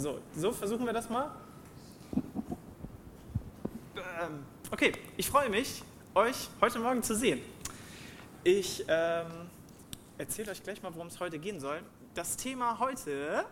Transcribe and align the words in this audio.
So, 0.00 0.18
so 0.34 0.50
versuchen 0.50 0.86
wir 0.86 0.94
das 0.94 1.10
mal. 1.10 1.30
Ähm, 3.96 4.46
okay, 4.70 4.92
ich 5.18 5.28
freue 5.28 5.50
mich, 5.50 5.82
euch 6.14 6.48
heute 6.58 6.78
Morgen 6.78 7.02
zu 7.02 7.14
sehen. 7.14 7.42
Ich 8.42 8.82
ähm, 8.88 9.26
erzähle 10.16 10.52
euch 10.52 10.62
gleich 10.62 10.82
mal, 10.82 10.94
worum 10.94 11.08
es 11.08 11.20
heute 11.20 11.38
gehen 11.38 11.60
soll. 11.60 11.82
Das 12.14 12.38
Thema 12.38 12.78
heute, 12.78 13.44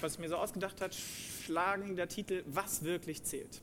was 0.00 0.12
ich 0.12 0.18
mir 0.18 0.28
so 0.28 0.36
ausgedacht 0.36 0.82
habe, 0.82 0.92
schlagen 0.92 1.96
der 1.96 2.08
Titel 2.08 2.44
Was 2.48 2.84
wirklich 2.84 3.22
zählt. 3.22 3.62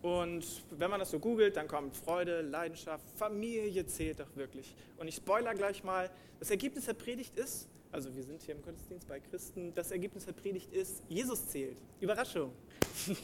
Und 0.00 0.46
wenn 0.70 0.88
man 0.88 1.00
das 1.00 1.10
so 1.10 1.18
googelt, 1.18 1.58
dann 1.58 1.68
kommt 1.68 1.94
Freude, 1.94 2.40
Leidenschaft, 2.40 3.04
Familie 3.16 3.84
zählt 3.84 4.20
doch 4.20 4.36
wirklich. 4.36 4.74
Und 4.96 5.06
ich 5.06 5.16
spoiler 5.16 5.54
gleich 5.54 5.84
mal, 5.84 6.10
das 6.38 6.50
Ergebnis 6.50 6.86
der 6.86 6.94
Predigt 6.94 7.36
ist, 7.36 7.68
also 7.96 8.14
wir 8.14 8.24
sind 8.24 8.42
hier 8.42 8.54
im 8.54 8.60
Gottesdienst 8.60 9.08
bei 9.08 9.20
Christen, 9.20 9.72
das 9.74 9.90
Ergebnis 9.90 10.26
der 10.26 10.34
Predigt 10.34 10.70
ist, 10.70 11.02
Jesus 11.08 11.48
zählt. 11.48 11.78
Überraschung. 12.00 12.52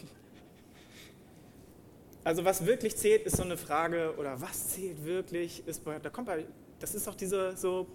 Also 2.25 2.45
was 2.45 2.65
wirklich 2.65 2.97
zählt, 2.97 3.27
ist 3.27 3.37
so 3.37 3.43
eine 3.43 3.57
Frage, 3.57 4.15
oder 4.17 4.41
was 4.41 4.69
zählt 4.69 5.05
wirklich, 5.05 5.67
ist 5.67 5.83
da 5.85 6.09
kommt 6.09 6.29
bei, 6.29 6.47
das 6.79 6.95
ist 6.95 7.09
auch 7.09 7.17
diese, 7.17 7.57
so, 7.57 7.89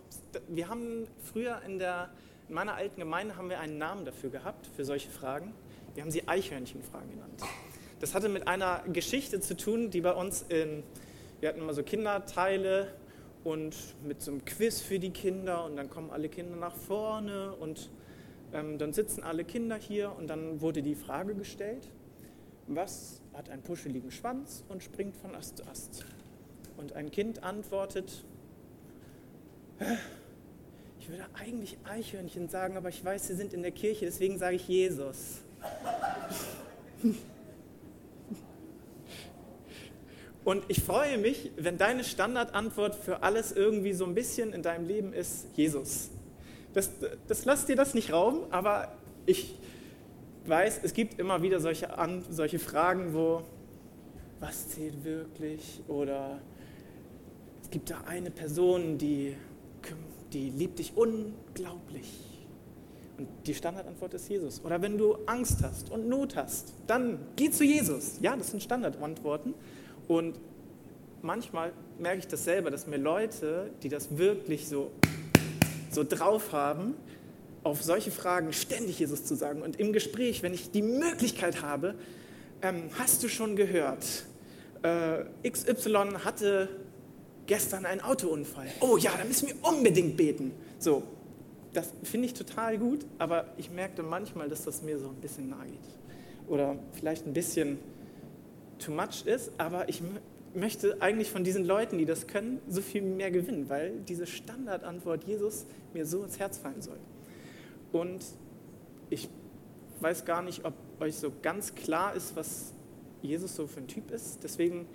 wir 0.49 0.67
haben 0.67 1.07
früher 1.23 1.61
in 1.65 1.79
der, 1.79 2.09
in 2.49 2.55
meiner 2.55 2.75
alten 2.75 2.99
Gemeinde 2.99 3.37
haben 3.37 3.49
wir 3.49 3.61
einen 3.61 3.77
Namen 3.77 4.03
dafür 4.03 4.29
gehabt, 4.29 4.67
für 4.75 4.83
solche 4.83 5.09
Fragen. 5.09 5.53
Wir 5.95 6.03
haben 6.03 6.11
sie 6.11 6.27
Eichhörnchenfragen 6.27 7.09
genannt. 7.09 7.41
Das 8.01 8.13
hatte 8.13 8.27
mit 8.27 8.49
einer 8.49 8.83
Geschichte 8.91 9.39
zu 9.39 9.55
tun, 9.55 9.91
die 9.91 10.01
bei 10.01 10.11
uns 10.11 10.41
in, 10.49 10.83
wir 11.39 11.47
hatten 11.47 11.61
immer 11.61 11.73
so 11.73 11.83
Kinderteile 11.83 12.93
und 13.47 13.75
mit 14.03 14.21
so 14.21 14.31
einem 14.31 14.43
Quiz 14.43 14.81
für 14.81 14.99
die 14.99 15.11
Kinder 15.11 15.63
und 15.63 15.77
dann 15.77 15.89
kommen 15.89 16.11
alle 16.11 16.27
Kinder 16.27 16.57
nach 16.57 16.75
vorne 16.75 17.53
und 17.55 17.89
ähm, 18.51 18.77
dann 18.77 18.91
sitzen 18.91 19.23
alle 19.23 19.45
Kinder 19.45 19.77
hier 19.77 20.13
und 20.17 20.27
dann 20.27 20.59
wurde 20.59 20.81
die 20.81 20.95
Frage 20.95 21.33
gestellt, 21.33 21.87
was 22.67 23.21
hat 23.33 23.49
einen 23.49 23.61
puscheligen 23.61 24.11
Schwanz 24.11 24.65
und 24.67 24.83
springt 24.83 25.15
von 25.15 25.33
Ast 25.33 25.57
zu 25.57 25.67
Ast? 25.67 26.05
Und 26.75 26.91
ein 26.93 27.09
Kind 27.09 27.41
antwortet, 27.43 28.25
ich 30.99 31.07
würde 31.07 31.25
eigentlich 31.33 31.77
Eichhörnchen 31.85 32.49
sagen, 32.49 32.75
aber 32.75 32.89
ich 32.89 33.03
weiß, 33.03 33.27
sie 33.27 33.35
sind 33.35 33.53
in 33.53 33.61
der 33.61 33.71
Kirche, 33.71 34.05
deswegen 34.05 34.37
sage 34.37 34.57
ich 34.57 34.67
Jesus. 34.67 35.41
Und 40.47 40.63
ich 40.69 40.81
freue 40.81 41.17
mich, 41.17 41.51
wenn 41.57 41.77
deine 41.77 42.05
Standardantwort 42.05 42.95
für 42.95 43.21
alles 43.21 43.51
irgendwie 43.51 43.91
so 43.91 44.05
ein 44.05 44.15
bisschen 44.15 44.53
in 44.53 44.61
deinem 44.61 44.87
Leben 44.87 45.11
ist, 45.11 45.45
Jesus. 45.57 46.09
Das, 46.73 46.89
das 47.27 47.43
lass 47.43 47.65
dir 47.65 47.75
das 47.75 47.93
nicht 47.93 48.13
rauben, 48.13 48.49
aber 48.49 48.93
ich 49.25 49.55
weiß, 50.45 50.79
es 50.83 50.93
gibt 50.93 51.19
immer 51.19 51.41
wieder 51.41 51.59
solche, 51.59 51.89
solche 52.29 52.59
Fragen, 52.59 53.13
wo, 53.13 53.41
was 54.39 54.69
zählt 54.69 55.03
wirklich? 55.03 55.81
Oder 55.89 56.39
es 57.61 57.69
gibt 57.69 57.89
da 57.89 58.05
eine 58.07 58.31
Person, 58.31 58.97
die, 58.97 59.35
die 60.31 60.49
liebt 60.51 60.79
dich 60.79 60.93
unglaublich. 60.95 62.09
Und 63.17 63.27
die 63.45 63.53
Standardantwort 63.53 64.13
ist 64.13 64.29
Jesus. 64.29 64.63
Oder 64.63 64.81
wenn 64.81 64.97
du 64.97 65.17
Angst 65.25 65.61
hast 65.61 65.91
und 65.91 66.07
Not 66.07 66.37
hast, 66.37 66.71
dann 66.87 67.19
geh 67.35 67.51
zu 67.51 67.65
Jesus. 67.65 68.19
Ja, 68.21 68.37
das 68.37 68.51
sind 68.51 68.63
Standardantworten. 68.63 69.53
Und 70.07 70.39
manchmal 71.21 71.73
merke 71.99 72.19
ich 72.19 72.27
das 72.27 72.43
selber, 72.43 72.71
dass 72.71 72.87
mir 72.87 72.97
Leute, 72.97 73.71
die 73.83 73.89
das 73.89 74.17
wirklich 74.17 74.67
so, 74.67 74.91
so 75.91 76.03
drauf 76.03 76.53
haben, 76.53 76.95
auf 77.63 77.83
solche 77.83 78.11
Fragen 78.11 78.53
ständig 78.53 78.99
Jesus 78.99 79.25
zu 79.25 79.35
sagen. 79.35 79.61
Und 79.61 79.79
im 79.79 79.91
Gespräch, 79.91 80.41
wenn 80.43 80.53
ich 80.53 80.71
die 80.71 80.81
Möglichkeit 80.81 81.61
habe, 81.61 81.95
ähm, 82.61 82.83
hast 82.97 83.23
du 83.23 83.27
schon 83.27 83.55
gehört, 83.55 84.25
äh, 84.83 85.49
XY 85.49 86.19
hatte 86.23 86.69
gestern 87.45 87.85
einen 87.85 88.01
Autounfall. 88.01 88.67
Oh 88.79 88.97
ja, 88.97 89.11
da 89.17 89.25
müssen 89.25 89.47
wir 89.47 89.55
unbedingt 89.61 90.17
beten. 90.17 90.51
So, 90.79 91.03
das 91.73 91.91
finde 92.03 92.27
ich 92.27 92.33
total 92.33 92.77
gut, 92.77 93.05
aber 93.19 93.45
ich 93.57 93.69
merkte 93.69 94.03
manchmal, 94.03 94.49
dass 94.49 94.63
das 94.63 94.81
mir 94.81 94.97
so 94.99 95.09
ein 95.09 95.15
bisschen 95.15 95.49
nahe 95.49 95.67
geht. 95.67 96.49
Oder 96.49 96.77
vielleicht 96.93 97.25
ein 97.27 97.33
bisschen 97.33 97.77
too 98.79 98.91
much 98.91 99.25
ist, 99.25 99.51
aber 99.57 99.89
ich 99.89 100.01
möchte 100.53 101.01
eigentlich 101.01 101.29
von 101.29 101.43
diesen 101.43 101.65
Leuten, 101.65 101.97
die 101.97 102.05
das 102.05 102.27
können, 102.27 102.59
so 102.67 102.81
viel 102.81 103.01
mehr 103.01 103.31
gewinnen, 103.31 103.69
weil 103.69 103.99
diese 104.07 104.25
Standardantwort 104.25 105.23
Jesus 105.25 105.65
mir 105.93 106.05
so 106.05 106.23
ins 106.23 106.39
Herz 106.39 106.57
fallen 106.57 106.81
soll. 106.81 106.99
Und 107.91 108.23
ich 109.09 109.29
weiß 109.99 110.25
gar 110.25 110.41
nicht, 110.41 110.65
ob 110.65 110.73
euch 110.99 111.15
so 111.15 111.31
ganz 111.41 111.75
klar 111.75 112.15
ist, 112.15 112.35
was 112.35 112.73
Jesus 113.21 113.55
so 113.55 113.67
für 113.67 113.79
ein 113.79 113.87
Typ 113.87 114.11
ist. 114.11 114.43
Deswegen, 114.43 114.87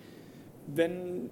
wenn 0.67 1.29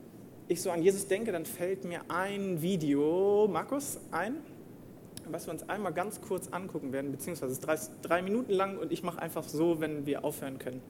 ich 0.47 0.61
so 0.61 0.71
an 0.71 0.81
Jesus 0.81 1.07
denke, 1.07 1.31
dann 1.31 1.45
fällt 1.45 1.85
mir 1.85 2.01
ein 2.09 2.61
Video, 2.61 3.47
Markus, 3.51 3.99
ein, 4.11 4.37
was 5.29 5.47
wir 5.47 5.53
uns 5.53 5.67
einmal 5.69 5.93
ganz 5.93 6.19
kurz 6.21 6.47
angucken 6.49 6.91
werden, 6.91 7.11
beziehungsweise 7.11 7.51
es 7.51 7.59
ist 7.59 7.65
drei, 7.65 7.77
drei 8.01 8.21
Minuten 8.21 8.51
lang 8.51 8.77
und 8.77 8.91
ich 8.91 9.03
mache 9.03 9.21
einfach 9.21 9.47
so, 9.47 9.79
wenn 9.79 10.05
wir 10.05 10.25
aufhören 10.25 10.59
können. 10.59 10.81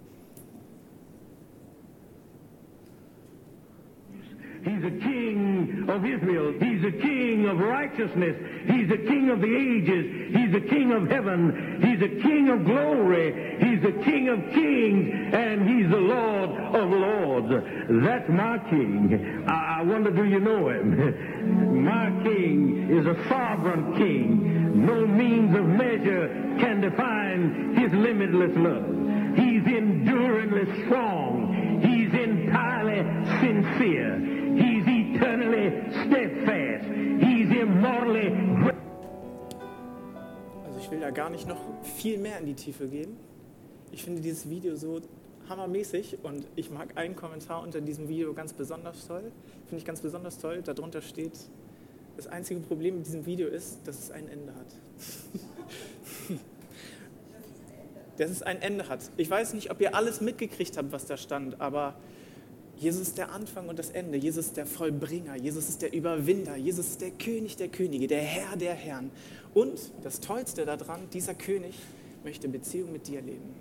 He's 4.63 4.83
a 4.83 4.91
king 4.91 5.87
of 5.89 6.05
Israel. 6.05 6.53
He's 6.59 6.83
a 6.83 6.91
king 6.91 7.47
of 7.47 7.57
righteousness. 7.57 8.35
He's 8.67 8.91
a 8.91 8.97
king 8.97 9.31
of 9.31 9.41
the 9.41 9.55
ages. 9.55 10.35
He's 10.35 10.53
a 10.53 10.61
king 10.61 10.91
of 10.91 11.09
heaven. 11.09 11.81
He's 11.81 12.01
a 12.01 12.21
king 12.21 12.49
of 12.49 12.65
glory. 12.65 13.57
He's 13.59 13.83
a 13.83 14.03
king 14.03 14.29
of 14.29 14.39
kings. 14.53 15.33
And 15.33 15.67
he's 15.67 15.89
the 15.89 15.97
Lord 15.97 16.49
of 16.51 16.89
lords. 16.91 17.49
That's 18.05 18.29
my 18.29 18.59
king. 18.69 19.45
I, 19.47 19.79
I 19.79 19.81
wonder, 19.81 20.11
do 20.11 20.25
you 20.25 20.39
know 20.39 20.69
him? 20.69 21.83
my 21.83 22.11
king 22.23 22.87
is 22.91 23.07
a 23.07 23.15
sovereign 23.29 23.97
king. 23.97 24.85
No 24.85 25.07
means 25.07 25.57
of 25.57 25.65
measure 25.65 26.27
can 26.59 26.81
define 26.81 27.75
his 27.77 27.91
limitless 27.93 28.55
love. 28.55 29.01
He's 29.37 29.65
enduringly 29.65 30.85
strong. 30.85 31.81
He's 31.81 32.13
entirely 32.13 33.01
sincere. 33.39 34.40
Also 40.65 40.79
ich 40.79 40.89
will 40.89 40.99
da 40.99 41.11
gar 41.11 41.29
nicht 41.29 41.47
noch 41.47 41.59
viel 41.83 42.17
mehr 42.17 42.39
in 42.39 42.47
die 42.47 42.55
Tiefe 42.55 42.87
gehen. 42.87 43.15
Ich 43.91 44.03
finde 44.03 44.21
dieses 44.21 44.49
Video 44.49 44.75
so 44.75 45.01
hammermäßig 45.49 46.19
und 46.23 46.47
ich 46.55 46.71
mag 46.71 46.97
einen 46.97 47.15
Kommentar 47.15 47.61
unter 47.61 47.81
diesem 47.81 48.07
Video 48.07 48.33
ganz 48.33 48.53
besonders 48.53 49.05
toll. 49.07 49.31
Finde 49.67 49.77
ich 49.77 49.85
ganz 49.85 50.01
besonders 50.01 50.39
toll. 50.39 50.61
Darunter 50.63 51.01
steht, 51.01 51.33
das 52.17 52.27
einzige 52.27 52.59
Problem 52.61 52.97
mit 52.97 53.05
diesem 53.05 53.25
Video 53.25 53.47
ist, 53.47 53.87
dass 53.87 53.99
es 53.99 54.11
ein 54.11 54.27
Ende 54.29 54.53
hat. 54.55 56.39
dass 58.17 58.29
es 58.29 58.41
ein 58.41 58.61
Ende 58.61 58.87
hat. 58.87 59.11
Ich 59.17 59.29
weiß 59.29 59.53
nicht, 59.53 59.71
ob 59.71 59.81
ihr 59.81 59.95
alles 59.95 60.21
mitgekriegt 60.21 60.77
habt, 60.77 60.91
was 60.91 61.05
da 61.05 61.17
stand, 61.17 61.59
aber 61.61 61.95
Jesus 62.81 63.09
ist 63.09 63.19
der 63.19 63.31
Anfang 63.31 63.69
und 63.69 63.77
das 63.77 63.91
Ende. 63.91 64.17
Jesus 64.17 64.47
ist 64.47 64.57
der 64.57 64.65
Vollbringer. 64.65 65.35
Jesus 65.35 65.69
ist 65.69 65.83
der 65.83 65.93
Überwinder. 65.93 66.55
Jesus 66.55 66.87
ist 66.87 67.01
der 67.01 67.11
König 67.11 67.55
der 67.55 67.67
Könige, 67.67 68.07
der 68.07 68.21
Herr 68.21 68.57
der 68.57 68.73
Herren. 68.73 69.11
Und 69.53 69.79
das 70.01 70.19
Tollste 70.19 70.65
daran, 70.65 71.01
dieser 71.13 71.35
König 71.35 71.75
möchte 72.23 72.49
Beziehung 72.49 72.91
mit 72.91 73.07
dir 73.07 73.21
leben. 73.21 73.53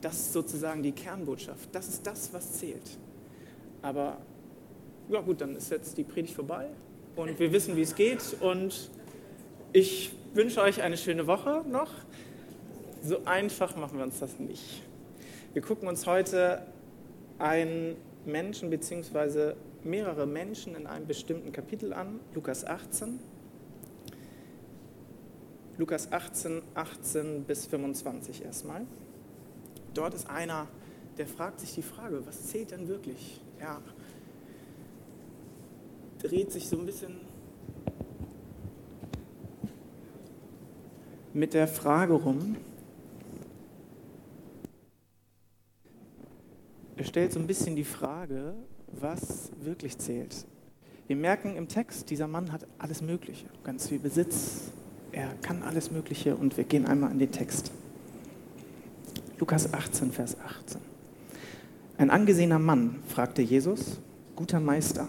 Das 0.00 0.14
ist 0.14 0.32
sozusagen 0.32 0.84
die 0.84 0.92
Kernbotschaft. 0.92 1.68
Das 1.72 1.88
ist 1.88 2.06
das, 2.06 2.32
was 2.32 2.52
zählt. 2.52 2.98
Aber 3.82 4.18
ja 5.08 5.20
gut, 5.22 5.40
dann 5.40 5.56
ist 5.56 5.72
jetzt 5.72 5.98
die 5.98 6.04
Predigt 6.04 6.34
vorbei 6.34 6.68
und 7.16 7.40
wir 7.40 7.50
wissen, 7.50 7.74
wie 7.74 7.82
es 7.82 7.96
geht. 7.96 8.36
Und 8.38 8.90
ich 9.72 10.12
wünsche 10.34 10.60
euch 10.60 10.82
eine 10.82 10.96
schöne 10.96 11.26
Woche 11.26 11.64
noch. 11.68 11.90
So 13.02 13.24
einfach 13.24 13.74
machen 13.74 13.98
wir 13.98 14.04
uns 14.04 14.20
das 14.20 14.38
nicht. 14.38 14.82
Wir 15.52 15.62
gucken 15.62 15.88
uns 15.88 16.06
heute 16.06 16.62
ein 17.40 17.96
Menschen 18.26 18.70
bzw. 18.70 19.54
mehrere 19.84 20.26
Menschen 20.26 20.74
in 20.74 20.86
einem 20.86 21.06
bestimmten 21.06 21.52
Kapitel 21.52 21.92
an, 21.92 22.20
Lukas 22.34 22.64
18. 22.64 23.20
Lukas 25.78 26.10
18, 26.10 26.62
18 26.74 27.44
bis 27.44 27.66
25 27.66 28.44
erstmal. 28.44 28.86
Dort 29.94 30.14
ist 30.14 30.28
einer, 30.28 30.68
der 31.18 31.26
fragt 31.26 31.60
sich 31.60 31.74
die 31.74 31.82
Frage, 31.82 32.26
was 32.26 32.46
zählt 32.48 32.70
denn 32.70 32.88
wirklich? 32.88 33.40
Er 33.58 33.80
dreht 36.18 36.50
sich 36.50 36.68
so 36.68 36.78
ein 36.78 36.86
bisschen 36.86 37.20
mit 41.32 41.52
der 41.54 41.68
Frage 41.68 42.14
rum, 42.14 42.56
stellt 47.04 47.32
so 47.32 47.38
ein 47.38 47.46
bisschen 47.46 47.76
die 47.76 47.84
Frage, 47.84 48.54
was 48.88 49.50
wirklich 49.60 49.98
zählt. 49.98 50.46
Wir 51.06 51.16
merken 51.16 51.56
im 51.56 51.68
Text, 51.68 52.10
dieser 52.10 52.26
Mann 52.26 52.52
hat 52.52 52.66
alles 52.78 53.02
Mögliche, 53.02 53.46
ganz 53.64 53.88
viel 53.88 53.98
Besitz, 53.98 54.72
Er 55.12 55.32
kann 55.40 55.62
alles 55.62 55.90
Mögliche 55.90 56.36
und 56.36 56.56
wir 56.58 56.64
gehen 56.64 56.84
einmal 56.84 57.10
in 57.10 57.18
den 57.18 57.30
Text. 57.30 57.70
Lukas 59.38 59.72
18, 59.72 60.12
Vers 60.12 60.36
18. 60.38 60.80
Ein 61.96 62.10
angesehener 62.10 62.58
Mann 62.58 62.96
fragte 63.06 63.40
Jesus, 63.40 63.98
guter 64.34 64.60
Meister, 64.60 65.08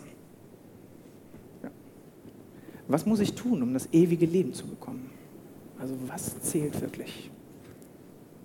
was 2.88 3.06
muss 3.06 3.20
ich 3.20 3.34
tun, 3.34 3.62
um 3.64 3.74
das 3.74 3.90
ewige 3.92 4.26
Leben 4.26 4.54
zu 4.54 4.66
bekommen? 4.66 5.10
Also 5.78 5.96
was 6.08 6.40
zählt 6.42 6.80
wirklich? 6.80 7.30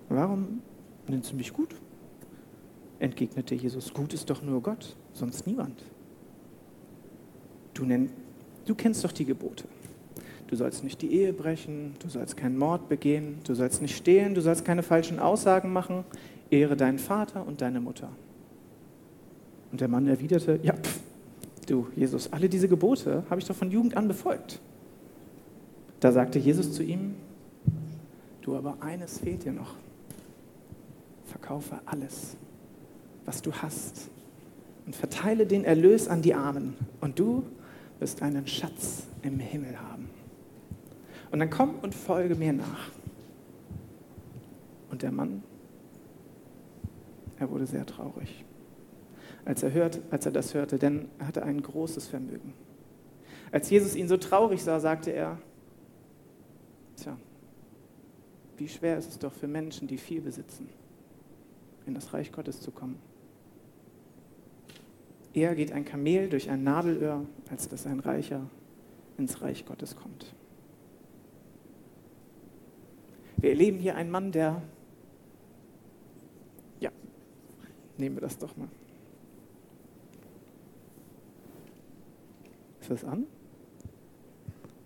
Warum 0.08 0.62
nennst 1.06 1.30
du 1.30 1.36
mich 1.36 1.52
gut? 1.52 1.76
Entgegnete 3.02 3.56
Jesus, 3.56 3.92
gut 3.92 4.14
ist 4.14 4.30
doch 4.30 4.42
nur 4.42 4.62
Gott, 4.62 4.94
sonst 5.12 5.44
niemand. 5.44 5.82
Du, 7.74 7.84
nenn, 7.84 8.12
du 8.64 8.76
kennst 8.76 9.04
doch 9.04 9.10
die 9.10 9.24
Gebote. 9.24 9.64
Du 10.46 10.54
sollst 10.54 10.84
nicht 10.84 11.02
die 11.02 11.12
Ehe 11.12 11.32
brechen, 11.32 11.96
du 11.98 12.08
sollst 12.08 12.36
keinen 12.36 12.56
Mord 12.56 12.88
begehen, 12.88 13.40
du 13.42 13.54
sollst 13.54 13.82
nicht 13.82 13.96
stehlen, 13.96 14.36
du 14.36 14.40
sollst 14.40 14.64
keine 14.64 14.84
falschen 14.84 15.18
Aussagen 15.18 15.72
machen, 15.72 16.04
ehre 16.48 16.76
deinen 16.76 17.00
Vater 17.00 17.44
und 17.44 17.60
deine 17.60 17.80
Mutter. 17.80 18.08
Und 19.72 19.80
der 19.80 19.88
Mann 19.88 20.06
erwiderte, 20.06 20.60
ja, 20.62 20.74
pff, 20.74 21.00
du 21.66 21.88
Jesus, 21.96 22.32
alle 22.32 22.48
diese 22.48 22.68
Gebote 22.68 23.24
habe 23.28 23.40
ich 23.40 23.48
doch 23.48 23.56
von 23.56 23.72
Jugend 23.72 23.96
an 23.96 24.06
befolgt. 24.06 24.60
Da 25.98 26.12
sagte 26.12 26.38
Jesus 26.38 26.72
zu 26.72 26.84
ihm, 26.84 27.16
du 28.42 28.54
aber 28.54 28.76
eines 28.80 29.18
fehlt 29.18 29.44
dir 29.44 29.52
noch. 29.52 29.74
Verkaufe 31.24 31.80
alles, 31.84 32.36
was 33.24 33.42
du 33.42 33.52
hast 33.52 34.10
und 34.86 34.96
verteile 34.96 35.46
den 35.46 35.64
Erlös 35.64 36.08
an 36.08 36.22
die 36.22 36.34
Armen 36.34 36.76
und 37.00 37.18
du 37.18 37.44
wirst 37.98 38.22
einen 38.22 38.46
Schatz 38.46 39.06
im 39.22 39.38
Himmel 39.38 39.80
haben. 39.80 40.10
Und 41.30 41.38
dann 41.38 41.50
komm 41.50 41.78
und 41.80 41.94
folge 41.94 42.34
mir 42.34 42.52
nach. 42.52 42.90
Und 44.90 45.02
der 45.02 45.12
Mann, 45.12 45.42
er 47.38 47.50
wurde 47.50 47.66
sehr 47.66 47.86
traurig 47.86 48.44
als 49.44 49.62
er, 49.62 49.72
hört, 49.72 50.00
als 50.10 50.26
er 50.26 50.32
das 50.32 50.54
hörte, 50.54 50.78
denn 50.78 51.08
er 51.18 51.26
hatte 51.26 51.42
ein 51.42 51.62
großes 51.62 52.08
Vermögen. 52.08 52.54
Als 53.50 53.68
Jesus 53.70 53.94
ihn 53.94 54.08
so 54.08 54.16
traurig 54.16 54.62
sah, 54.62 54.80
sagte 54.80 55.10
er, 55.10 55.38
tja, 56.96 57.16
wie 58.56 58.68
schwer 58.68 58.96
ist 58.98 59.10
es 59.10 59.18
doch 59.18 59.32
für 59.32 59.48
Menschen, 59.48 59.88
die 59.88 59.98
viel 59.98 60.20
besitzen, 60.20 60.68
in 61.86 61.94
das 61.94 62.12
Reich 62.14 62.32
Gottes 62.32 62.60
zu 62.60 62.70
kommen. 62.70 62.98
Eher 65.34 65.54
geht 65.54 65.72
ein 65.72 65.84
Kamel 65.84 66.28
durch 66.28 66.50
ein 66.50 66.62
Nadelöhr, 66.62 67.26
als 67.50 67.68
dass 67.68 67.86
ein 67.86 68.00
Reicher 68.00 68.48
ins 69.16 69.40
Reich 69.40 69.64
Gottes 69.64 69.96
kommt. 69.96 70.34
Wir 73.38 73.50
erleben 73.50 73.78
hier 73.78 73.96
einen 73.96 74.10
Mann, 74.10 74.30
der, 74.30 74.62
ja, 76.80 76.90
nehmen 77.96 78.16
wir 78.16 78.20
das 78.20 78.38
doch 78.38 78.56
mal. 78.56 78.68
Ist 82.80 82.90
das 82.90 83.04
an? 83.04 83.26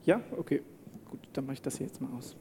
Ja, 0.04 0.20
okay. 0.36 0.62
Gut, 1.10 1.20
dann 1.32 1.46
mache 1.46 1.54
ich 1.54 1.62
das 1.62 1.78
hier 1.78 1.86
jetzt 1.86 2.00
mal 2.00 2.12
aus. 2.16 2.36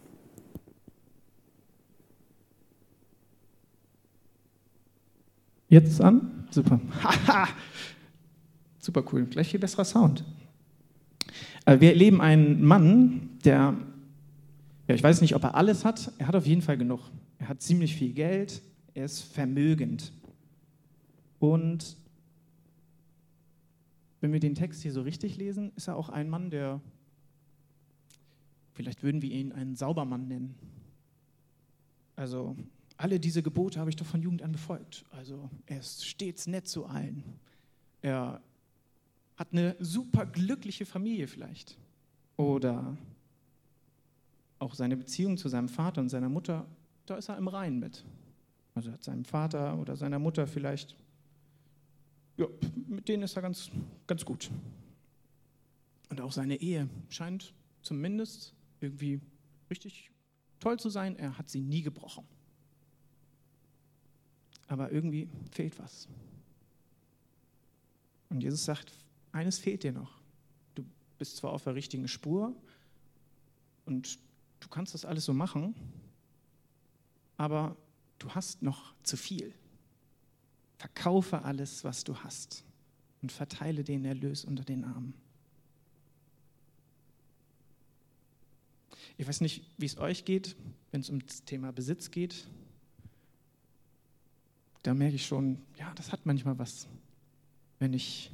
Jetzt 5.67 5.99
an? 5.99 6.47
Super. 6.51 6.79
Super 8.85 9.03
cool. 9.11 9.25
Gleich 9.25 9.49
viel 9.49 9.59
besserer 9.59 9.83
Sound. 9.83 10.23
Äh, 11.65 11.79
wir 11.79 11.89
erleben 11.89 12.21
einen 12.21 12.63
Mann, 12.63 13.31
der, 13.43 13.75
ja, 14.87 14.93
ich 14.93 15.01
weiß 15.01 15.21
nicht, 15.21 15.33
ob 15.33 15.43
er 15.43 15.55
alles 15.55 15.83
hat. 15.83 16.11
Er 16.19 16.27
hat 16.27 16.35
auf 16.35 16.45
jeden 16.45 16.61
Fall 16.61 16.77
genug. 16.77 16.99
Er 17.39 17.49
hat 17.49 17.63
ziemlich 17.63 17.95
viel 17.95 18.13
Geld. 18.13 18.61
Er 18.93 19.05
ist 19.05 19.21
vermögend. 19.21 20.13
Und 21.39 21.97
wenn 24.21 24.31
wir 24.31 24.39
den 24.39 24.53
Text 24.53 24.83
hier 24.83 24.91
so 24.91 25.01
richtig 25.01 25.35
lesen, 25.37 25.71
ist 25.75 25.87
er 25.87 25.95
auch 25.95 26.09
ein 26.09 26.29
Mann, 26.29 26.51
der, 26.51 26.79
vielleicht 28.73 29.01
würden 29.01 29.23
wir 29.23 29.31
ihn 29.31 29.51
einen 29.51 29.75
Saubermann 29.75 30.27
nennen. 30.27 30.53
Also 32.15 32.55
alle 32.97 33.19
diese 33.19 33.41
Gebote 33.41 33.79
habe 33.79 33.89
ich 33.89 33.95
doch 33.95 34.05
von 34.05 34.21
Jugend 34.21 34.43
an 34.43 34.51
befolgt. 34.51 35.05
Also 35.09 35.49
er 35.65 35.79
ist 35.79 36.05
stets 36.05 36.45
nett 36.45 36.67
zu 36.67 36.85
allen. 36.85 37.23
Er 38.03 38.43
hat 39.37 39.49
eine 39.51 39.75
super 39.79 40.25
glückliche 40.25 40.85
Familie 40.85 41.27
vielleicht. 41.27 41.77
Oder 42.37 42.97
auch 44.59 44.73
seine 44.73 44.97
Beziehung 44.97 45.37
zu 45.37 45.49
seinem 45.49 45.69
Vater 45.69 46.01
und 46.01 46.09
seiner 46.09 46.29
Mutter, 46.29 46.65
da 47.05 47.15
ist 47.15 47.29
er 47.29 47.37
im 47.37 47.47
Reinen 47.47 47.79
mit. 47.79 48.05
Also 48.73 48.91
hat 48.91 49.03
seinem 49.03 49.25
Vater 49.25 49.77
oder 49.77 49.95
seiner 49.95 50.19
Mutter 50.19 50.47
vielleicht 50.47 50.95
ja, 52.37 52.47
mit 52.87 53.07
denen 53.07 53.23
ist 53.23 53.35
er 53.35 53.41
ganz, 53.41 53.69
ganz 54.07 54.25
gut. 54.25 54.49
Und 56.09 56.21
auch 56.21 56.31
seine 56.31 56.57
Ehe 56.57 56.89
scheint 57.09 57.53
zumindest 57.81 58.53
irgendwie 58.81 59.21
richtig 59.69 60.11
toll 60.59 60.77
zu 60.79 60.89
sein. 60.89 61.15
Er 61.17 61.37
hat 61.37 61.49
sie 61.49 61.61
nie 61.61 61.81
gebrochen. 61.81 62.25
Aber 64.67 64.91
irgendwie 64.91 65.29
fehlt 65.51 65.77
was. 65.79 66.07
Und 68.29 68.41
Jesus 68.41 68.65
sagt, 68.65 68.91
eines 69.35 69.59
fehlt 69.59 69.83
dir 69.83 69.91
noch. 69.91 70.17
Du 70.75 70.85
bist 71.19 71.37
zwar 71.37 71.51
auf 71.51 71.63
der 71.63 71.75
richtigen 71.75 72.07
Spur 72.07 72.55
und 73.85 74.17
du 74.61 74.69
kannst 74.69 74.93
das 74.93 75.03
alles 75.03 75.25
so 75.25 75.33
machen, 75.33 75.75
aber 77.37 77.75
du 78.17 78.29
hast 78.29 78.63
noch 78.63 78.95
zu 79.03 79.17
viel. 79.17 79.53
Verkaufe 80.77 81.43
alles, 81.43 81.83
was 81.83 82.03
du 82.05 82.15
hast 82.15 82.63
und 83.21 83.31
verteile 83.31 83.83
den 83.83 84.05
Erlös 84.05 84.45
unter 84.45 84.63
den 84.63 84.85
Armen. 84.85 85.13
Ich 89.17 89.27
weiß 89.27 89.41
nicht, 89.41 89.63
wie 89.77 89.85
es 89.85 89.97
euch 89.97 90.25
geht, 90.25 90.55
wenn 90.91 91.01
es 91.01 91.09
um 91.09 91.25
das 91.25 91.43
Thema 91.43 91.71
Besitz 91.71 92.09
geht. 92.11 92.47
Da 94.83 94.93
merke 94.93 95.15
ich 95.15 95.25
schon, 95.25 95.61
ja, 95.77 95.93
das 95.95 96.11
hat 96.11 96.25
manchmal 96.25 96.57
was. 96.57 96.87
Wenn 97.79 97.93
ich 97.93 98.31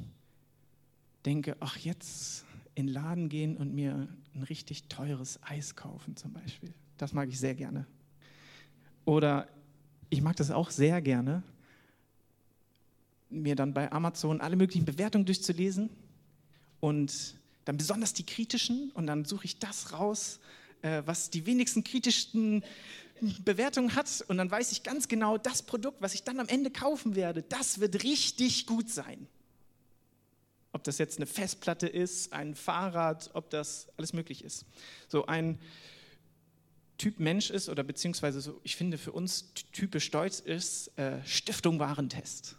denke, 1.26 1.56
ach, 1.60 1.78
jetzt 1.78 2.46
in 2.76 2.88
den 2.88 2.94
Laden 2.94 3.30
gehen 3.30 3.58
und 3.58 3.74
mir 3.74 4.08
ein 4.34 4.44
richtig 4.44 4.84
teures 4.84 5.40
Eis 5.44 5.76
kaufen 5.76 6.16
zum 6.16 6.34
Beispiel. 6.34 6.74
Das 6.98 7.14
mag 7.14 7.30
ich 7.30 7.40
sehr 7.40 7.56
gerne. 7.56 7.86
Oder 9.06 9.48
ich 10.10 10.22
mag 10.22 10.36
das 10.36 10.52
auch 10.52 10.70
sehr 10.70 11.02
gerne, 11.02 11.44
mir 13.30 13.56
dann 13.56 13.74
bei 13.74 13.92
Amazon 13.92 14.42
alle 14.42 14.56
möglichen 14.56 14.86
Bewertungen 14.86 15.26
durchzulesen 15.26 15.90
und 16.80 17.36
dann 17.66 17.78
besonders 17.78 18.14
die 18.14 18.26
kritischen 18.26 18.92
und 18.92 19.08
dann 19.08 19.26
suche 19.26 19.46
ich 19.46 19.60
das 19.60 19.94
raus, 19.94 20.40
äh, 20.82 21.02
was 21.06 21.30
die 21.30 21.46
wenigsten 21.46 21.84
kritischsten 21.84 22.64
Bewertungen 23.46 23.96
hat 23.96 24.26
und 24.28 24.38
dann 24.38 24.50
weiß 24.50 24.72
ich 24.72 24.84
ganz 24.84 25.08
genau, 25.08 25.38
das 25.38 25.62
Produkt, 25.62 26.02
was 26.02 26.14
ich 26.14 26.24
dann 26.24 26.40
am 26.40 26.48
Ende 26.48 26.72
kaufen 26.72 27.16
werde, 27.16 27.44
das 27.44 27.80
wird 27.80 28.04
richtig 28.04 28.66
gut 28.66 28.90
sein. 28.90 29.28
Ob 30.74 30.84
das 30.84 30.98
jetzt 30.98 31.18
eine 31.18 31.26
Festplatte 31.26 31.88
ist, 31.88 32.34
ein 32.34 32.56
Fahrrad, 32.56 33.32
ob 33.34 33.50
das 33.50 33.88
alles 33.98 34.14
möglich 34.14 34.44
ist. 34.44 34.66
So 35.08 35.26
ein 35.26 35.60
Typ 36.98 37.20
Mensch 37.20 37.50
ist 37.50 37.68
oder 37.68 37.84
beziehungsweise 37.84 38.42
so, 38.42 38.60
ich 38.64 38.76
finde 38.76 38.98
für 38.98 39.12
uns 39.12 39.54
typisch 39.72 40.06
Stolz 40.06 40.40
ist 40.40 40.98
äh, 40.98 41.26
Stiftung 41.26 41.80
Warentest 41.80 42.56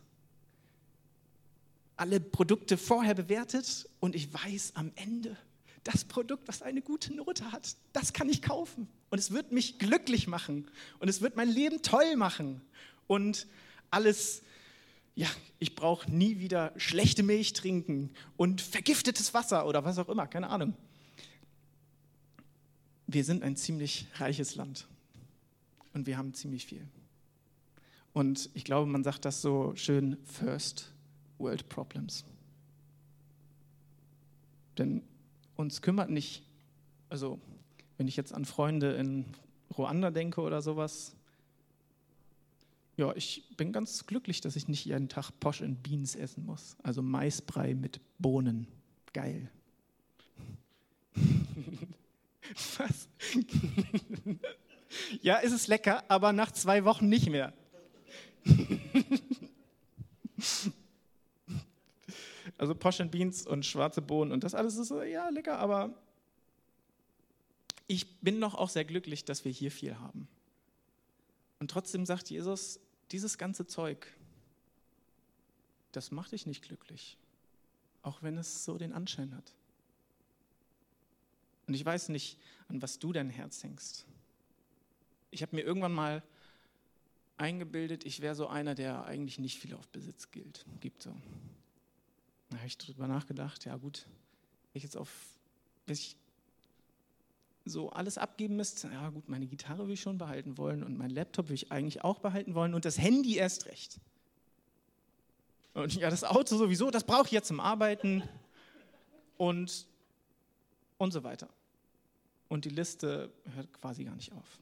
alle 2.03 2.19
Produkte 2.19 2.77
vorher 2.77 3.15
bewertet 3.15 3.89
und 4.01 4.17
ich 4.17 4.35
weiß 4.35 4.73
am 4.75 4.91
Ende, 4.97 5.37
das 5.85 6.05
Produkt, 6.05 6.49
was 6.49 6.61
eine 6.61 6.83
gute 6.83 7.15
Note 7.15 7.53
hat, 7.53 7.77
das 7.93 8.13
kann 8.13 8.29
ich 8.29 8.43
kaufen. 8.43 8.89
Und 9.11 9.19
es 9.19 9.31
wird 9.31 9.53
mich 9.53 9.79
glücklich 9.79 10.27
machen. 10.27 10.69
Und 10.99 11.09
es 11.09 11.21
wird 11.21 11.37
mein 11.37 11.49
Leben 11.49 11.83
toll 11.83 12.17
machen. 12.17 12.61
Und 13.07 13.47
alles, 13.91 14.43
ja, 15.15 15.29
ich 15.59 15.75
brauche 15.75 16.11
nie 16.11 16.39
wieder 16.39 16.73
schlechte 16.77 17.23
Milch 17.23 17.53
trinken 17.53 18.11
und 18.37 18.61
vergiftetes 18.61 19.35
Wasser 19.35 19.67
oder 19.67 19.85
was 19.85 19.99
auch 19.99 20.09
immer, 20.09 20.27
keine 20.27 20.49
Ahnung. 20.49 20.75
Wir 23.07 23.25
sind 23.25 23.43
ein 23.43 23.57
ziemlich 23.57 24.07
reiches 24.15 24.55
Land. 24.57 24.87
Und 25.93 26.07
wir 26.07 26.17
haben 26.17 26.33
ziemlich 26.33 26.67
viel. 26.67 26.87
Und 28.13 28.51
ich 28.55 28.65
glaube, 28.65 28.91
man 28.91 29.05
sagt 29.05 29.25
das 29.25 29.43
so 29.43 29.75
schön, 29.77 30.17
first 30.25 30.93
World 31.39 31.69
Problems. 31.69 32.25
Denn 34.79 35.03
uns 35.57 35.83
kümmert 35.83 36.11
nicht, 36.11 36.43
also 37.09 37.39
wenn 37.99 38.09
ich 38.09 38.17
jetzt 38.17 38.33
an 38.33 38.45
Freunde 38.45 38.93
in 38.93 39.27
Ruanda 39.77 40.11
denke 40.11 40.41
oder 40.41 40.63
sowas, 40.63 41.15
ja, 42.97 43.15
ich 43.17 43.45
bin 43.57 43.73
ganz 43.73 44.07
glücklich, 44.07 44.41
dass 44.41 44.57
ich 44.57 44.69
nicht 44.69 44.85
jeden 44.85 45.09
Tag 45.09 45.31
Posh 45.41 45.63
and 45.63 45.83
Beans 45.83 46.15
essen 46.15 46.45
muss. 46.45 46.77
Also 46.83 47.01
Maisbrei 47.03 47.75
mit 47.75 48.01
Bohnen. 48.19 48.67
Geil. 49.13 49.51
Was? 52.77 53.09
ja, 55.23 55.37
ist 55.37 55.53
es 55.53 55.69
lecker, 55.69 56.05
aber 56.09 56.33
nach 56.33 56.53
zwei 56.53 56.85
Wochen 56.85 57.09
nicht 57.09 57.31
mehr. 57.31 57.55
also 62.59 62.75
Posh 62.75 63.01
and 63.01 63.11
Beans 63.11 63.47
und 63.47 63.65
schwarze 63.65 64.03
Bohnen 64.03 64.33
und 64.33 64.45
das 64.45 64.55
alles 64.55 64.77
ist 64.77 64.89
so, 64.89 65.03
ja, 65.03 65.31
lecker, 65.31 65.59
aber 65.59 65.95
ich 67.87 68.21
bin 68.21 68.39
noch 68.39 68.55
auch 68.55 68.69
sehr 68.69 68.85
glücklich, 68.85 69.25
dass 69.25 69.47
wir 69.47 69.53
hier 69.53 69.71
viel 69.71 69.99
haben. 69.99 70.29
Und 71.63 71.71
trotzdem 71.71 72.05
sagt 72.05 72.29
Jesus, 72.29 72.81
dieses 73.13 73.39
ganze 73.39 73.69
Zeug, 73.69 74.13
das 75.93 76.11
macht 76.11 76.33
dich 76.33 76.45
nicht 76.45 76.65
glücklich, 76.65 77.17
auch 78.03 78.21
wenn 78.21 78.37
es 78.37 78.65
so 78.65 78.79
den 78.79 78.93
Anschein 78.93 79.33
hat. 79.37 79.55
Und 81.69 81.75
ich 81.75 81.85
weiß 81.85 82.09
nicht, 82.09 82.41
an 82.67 82.83
was 82.83 82.99
du 82.99 83.13
dein 83.13 83.31
Herz 83.31 83.63
hängst. 83.63 84.07
Ich 85.31 85.43
habe 85.43 85.55
mir 85.55 85.63
irgendwann 85.63 85.93
mal 85.93 86.25
eingebildet, 87.37 88.07
ich 88.07 88.23
wäre 88.23 88.35
so 88.35 88.49
einer, 88.49 88.75
der 88.75 89.05
eigentlich 89.05 89.39
nicht 89.39 89.61
viel 89.61 89.75
auf 89.75 89.87
Besitz 89.87 90.33
gilt, 90.33 90.67
gibt. 90.81 91.05
So. 91.05 91.15
Da 92.51 92.57
habe 92.57 92.67
ich 92.67 92.77
darüber 92.77 93.07
nachgedacht, 93.07 93.67
ja 93.67 93.77
gut, 93.77 94.09
ich 94.73 94.83
jetzt 94.83 94.97
auf, 94.97 95.13
ich 95.87 96.17
so 97.65 97.91
alles 97.91 98.19
abgeben 98.19 98.57
müsste, 98.57 98.89
ja 98.89 99.11
gut, 99.11 99.29
meine 99.29 99.47
Gitarre 99.47 99.87
will 99.87 99.95
ich 99.95 100.01
schon 100.01 100.19
behalten 100.19 100.59
wollen 100.59 100.83
und 100.83 100.97
mein 100.97 101.11
Laptop 101.11 101.49
will 101.49 101.55
ich 101.55 101.71
eigentlich 101.71 102.03
auch 102.03 102.19
behalten 102.19 102.55
wollen 102.55 102.75
und 102.75 102.85
das 102.85 102.99
Handy 102.99 103.37
erst 103.37 103.67
recht. 103.67 104.01
Und 105.75 105.95
ja, 105.95 106.11
das 106.11 106.25
Auto 106.25 106.57
sowieso, 106.57 106.91
das 106.91 107.05
brauche 107.05 107.27
ich 107.27 107.33
jetzt 107.33 107.49
zum 107.49 107.61
Arbeiten 107.61 108.23
und, 109.39 109.87
und 110.99 111.13
so 111.13 111.23
weiter. 111.25 111.49
Und 112.49 112.65
die 112.65 112.71
Liste 112.71 113.33
hört 113.55 113.73
quasi 113.73 114.05
gar 114.05 114.15
nicht 114.15 114.33
auf. 114.33 114.59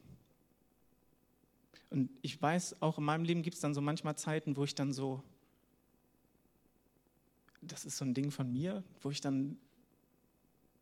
Und 1.89 2.09
ich 2.21 2.41
weiß, 2.41 2.81
auch 2.81 2.97
in 2.97 3.03
meinem 3.03 3.25
Leben 3.25 3.41
gibt 3.41 3.55
es 3.55 3.61
dann 3.61 3.73
so 3.73 3.81
manchmal 3.81 4.15
Zeiten, 4.15 4.55
wo 4.55 4.63
ich 4.63 4.73
dann 4.75 4.93
so, 4.93 5.21
das 7.61 7.83
ist 7.83 7.97
so 7.97 8.05
ein 8.05 8.13
Ding 8.13 8.31
von 8.31 8.51
mir, 8.51 8.81
wo 9.01 9.11
ich 9.11 9.19
dann 9.19 9.57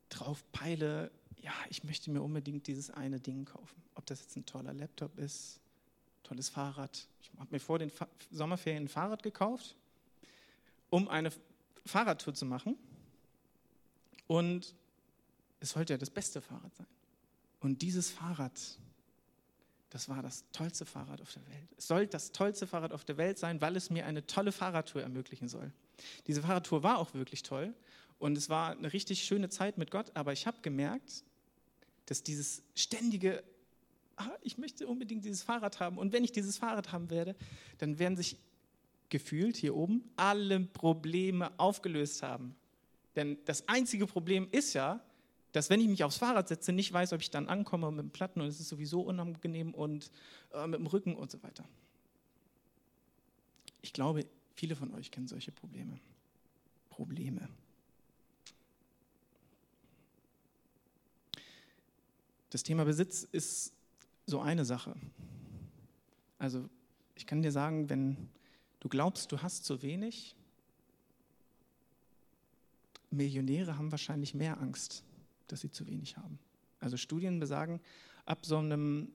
drauf 0.09 0.43
peile, 0.51 1.11
ja, 1.41 1.53
ich 1.69 1.83
möchte 1.83 2.11
mir 2.11 2.21
unbedingt 2.21 2.67
dieses 2.67 2.89
eine 2.89 3.19
Ding 3.19 3.45
kaufen. 3.45 3.81
Ob 3.95 4.05
das 4.05 4.21
jetzt 4.21 4.35
ein 4.35 4.45
toller 4.45 4.73
Laptop 4.73 5.17
ist, 5.17 5.59
tolles 6.23 6.49
Fahrrad. 6.49 7.07
Ich 7.21 7.31
habe 7.39 7.49
mir 7.51 7.59
vor 7.59 7.79
den 7.79 7.89
Fa 7.89 8.07
Sommerferien 8.31 8.85
ein 8.85 8.89
Fahrrad 8.89 9.23
gekauft, 9.23 9.75
um 10.89 11.07
eine 11.07 11.31
Fahrradtour 11.85 12.33
zu 12.33 12.45
machen. 12.45 12.77
Und 14.27 14.75
es 15.59 15.71
sollte 15.71 15.93
ja 15.93 15.97
das 15.97 16.09
beste 16.09 16.41
Fahrrad 16.41 16.75
sein. 16.75 16.87
Und 17.59 17.81
dieses 17.81 18.09
Fahrrad, 18.09 18.53
das 19.89 20.07
war 20.07 20.21
das 20.21 20.45
tollste 20.51 20.85
Fahrrad 20.85 21.21
auf 21.21 21.33
der 21.33 21.45
Welt. 21.47 21.69
Es 21.77 21.87
soll 21.87 22.07
das 22.07 22.31
tollste 22.31 22.67
Fahrrad 22.67 22.93
auf 22.93 23.05
der 23.05 23.17
Welt 23.17 23.37
sein, 23.37 23.59
weil 23.59 23.75
es 23.75 23.89
mir 23.89 24.05
eine 24.05 24.25
tolle 24.25 24.51
Fahrradtour 24.51 25.01
ermöglichen 25.01 25.47
soll. 25.47 25.71
Diese 26.27 26.41
Fahrradtour 26.41 26.83
war 26.83 26.99
auch 26.99 27.13
wirklich 27.13 27.43
toll 27.43 27.73
und 28.19 28.37
es 28.37 28.49
war 28.49 28.71
eine 28.71 28.93
richtig 28.93 29.23
schöne 29.23 29.49
Zeit 29.49 29.77
mit 29.77 29.91
Gott, 29.91 30.11
aber 30.13 30.31
ich 30.31 30.47
habe 30.47 30.57
gemerkt, 30.61 31.23
dass 32.09 32.23
dieses 32.23 32.63
ständige, 32.73 33.43
ah, 34.15 34.31
ich 34.41 34.57
möchte 34.57 34.87
unbedingt 34.87 35.23
dieses 35.25 35.43
Fahrrad 35.43 35.79
haben 35.79 35.99
und 35.99 36.11
wenn 36.11 36.23
ich 36.23 36.31
dieses 36.31 36.57
Fahrrad 36.57 36.91
haben 36.91 37.11
werde, 37.11 37.35
dann 37.77 37.99
werden 37.99 38.17
sich 38.17 38.37
gefühlt 39.09 39.57
hier 39.57 39.75
oben 39.75 40.03
alle 40.15 40.59
Probleme 40.59 41.51
aufgelöst 41.59 42.23
haben. 42.23 42.55
Denn 43.15 43.37
das 43.45 43.67
einzige 43.67 44.07
Problem 44.07 44.47
ist 44.51 44.73
ja, 44.73 45.03
dass 45.51 45.69
wenn 45.69 45.81
ich 45.81 45.87
mich 45.87 46.03
aufs 46.03 46.17
Fahrrad 46.17 46.47
setze, 46.47 46.71
nicht 46.71 46.91
weiß, 46.91 47.13
ob 47.13 47.21
ich 47.21 47.29
dann 47.29 47.47
ankomme 47.47 47.91
mit 47.91 47.99
dem 47.99 48.11
Platten 48.11 48.41
und 48.41 48.47
es 48.47 48.59
ist 48.59 48.69
sowieso 48.69 49.01
unangenehm 49.01 49.73
und 49.73 50.09
äh, 50.53 50.65
mit 50.65 50.79
dem 50.79 50.87
Rücken 50.87 51.15
und 51.15 51.29
so 51.29 51.41
weiter. 51.43 51.63
Ich 53.81 53.93
glaube, 53.93 54.25
viele 54.55 54.75
von 54.75 54.93
euch 54.95 55.11
kennen 55.11 55.27
solche 55.27 55.51
Probleme. 55.51 55.99
Probleme. 56.89 57.49
Das 62.49 62.63
Thema 62.63 62.85
Besitz 62.85 63.23
ist 63.23 63.73
so 64.25 64.39
eine 64.39 64.65
Sache. 64.65 64.95
Also 66.37 66.69
ich 67.15 67.25
kann 67.25 67.41
dir 67.41 67.51
sagen, 67.51 67.89
wenn 67.89 68.29
du 68.79 68.89
glaubst, 68.89 69.31
du 69.31 69.41
hast 69.41 69.65
zu 69.65 69.81
wenig, 69.81 70.35
Millionäre 73.11 73.77
haben 73.77 73.91
wahrscheinlich 73.91 74.33
mehr 74.33 74.59
Angst, 74.59 75.03
dass 75.47 75.61
sie 75.61 75.71
zu 75.71 75.87
wenig 75.87 76.17
haben. 76.17 76.39
Also 76.79 76.95
Studien 76.95 77.39
besagen, 77.39 77.81
ab 78.25 78.45
so 78.45 78.57
einem 78.57 79.11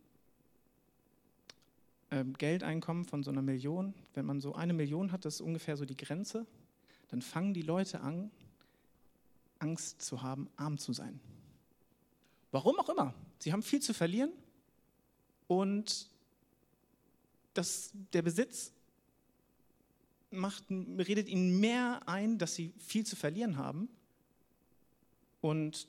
äh, 2.11 2.25
Geldeinkommen 2.25 3.05
von 3.05 3.23
so 3.23 3.31
einer 3.31 3.43
Million, 3.43 3.95
wenn 4.15 4.27
man 4.27 4.41
so 4.41 4.55
eine 4.55 4.73
Million 4.73 5.13
hat, 5.13 5.25
das 5.25 5.37
ist 5.37 5.41
ungefähr 5.41 5.77
so 5.77 5.85
die 5.85 5.97
Grenze, 5.97 6.47
dann 7.09 7.23
fangen 7.23 7.55
die 7.55 7.63
Leute 7.63 8.01
an, 8.01 8.31
Angst 9.61 10.03
zu 10.03 10.23
haben, 10.23 10.49
arm 10.57 10.79
zu 10.79 10.93
sein. 10.93 11.21
Warum 12.51 12.79
auch 12.79 12.89
immer. 12.89 13.15
Sie 13.39 13.53
haben 13.53 13.63
viel 13.63 13.81
zu 13.81 13.93
verlieren 13.93 14.33
und 15.47 16.09
das, 17.53 17.91
der 18.13 18.23
Besitz 18.23 18.73
macht, 20.31 20.65
redet 20.71 21.29
ihnen 21.29 21.61
mehr 21.61 22.03
ein, 22.07 22.39
dass 22.39 22.55
sie 22.55 22.73
viel 22.79 23.07
zu 23.07 23.17
verlieren 23.17 23.57
haben. 23.57 23.89
Und 25.41 25.89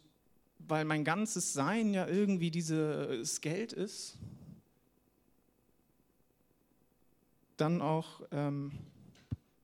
weil 0.60 0.86
mein 0.86 1.04
ganzes 1.04 1.54
Sein 1.54 1.94
ja 1.94 2.08
irgendwie 2.08 2.52
dieses 2.52 3.42
Geld 3.42 3.74
ist, 3.74 4.18
dann 7.58 7.82
auch 7.82 8.22
ähm, 8.32 8.72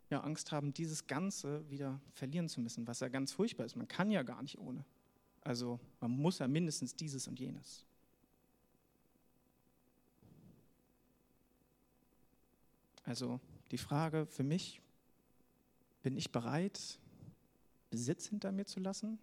ja, 0.10 0.22
Angst 0.22 0.52
haben, 0.52 0.74
dieses 0.74 1.08
Ganze 1.08 1.70
wieder 1.70 2.00
verlieren 2.14 2.50
zu 2.50 2.62
müssen, 2.62 2.88
was 2.88 3.00
ja 3.00 3.10
ganz 3.10 3.32
furchtbar 3.32 3.66
ist. 3.66 3.76
Man 3.76 3.88
kann 3.88 4.12
ja 4.12 4.24
gar 4.24 4.42
nicht 4.42 4.58
ohne. 4.60 4.86
Also 5.42 5.80
man 6.00 6.12
muss 6.12 6.40
ja 6.40 6.48
mindestens 6.48 6.96
dieses 6.96 7.28
und 7.28 7.40
jenes. 7.40 7.84
Also 13.04 13.40
die 13.72 13.78
Frage 13.78 14.26
für 14.28 14.44
mich, 14.44 14.82
bin 16.04 16.16
ich 16.16 16.32
bereit, 16.32 17.00
Besitz 17.90 18.28
hinter 18.28 18.52
mir 18.52 18.66
zu 18.66 18.80
lassen? 18.80 19.20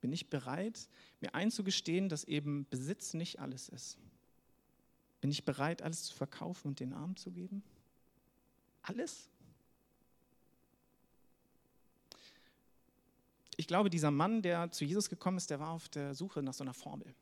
Bin 0.00 0.12
ich 0.12 0.28
bereit, 0.28 0.88
mir 1.20 1.34
einzugestehen, 1.34 2.08
dass 2.08 2.24
eben 2.24 2.66
Besitz 2.70 3.14
nicht 3.14 3.40
alles 3.40 3.68
ist? 3.68 3.98
Bin 5.20 5.30
ich 5.30 5.44
bereit, 5.44 5.82
alles 5.82 6.04
zu 6.04 6.14
verkaufen 6.14 6.68
und 6.68 6.80
den 6.80 6.92
Arm 6.92 7.16
zu 7.16 7.30
geben? 7.30 7.62
Alles? 8.82 9.28
Ich 13.58 13.66
glaube, 13.66 13.90
dieser 13.90 14.12
Mann, 14.12 14.40
der 14.40 14.70
zu 14.70 14.84
Jesus 14.84 15.10
gekommen 15.10 15.36
ist, 15.36 15.50
der 15.50 15.58
war 15.58 15.70
auf 15.70 15.88
der 15.88 16.14
Suche 16.14 16.44
nach 16.44 16.54
so 16.54 16.62
einer 16.62 16.74
Formel. 16.74 17.12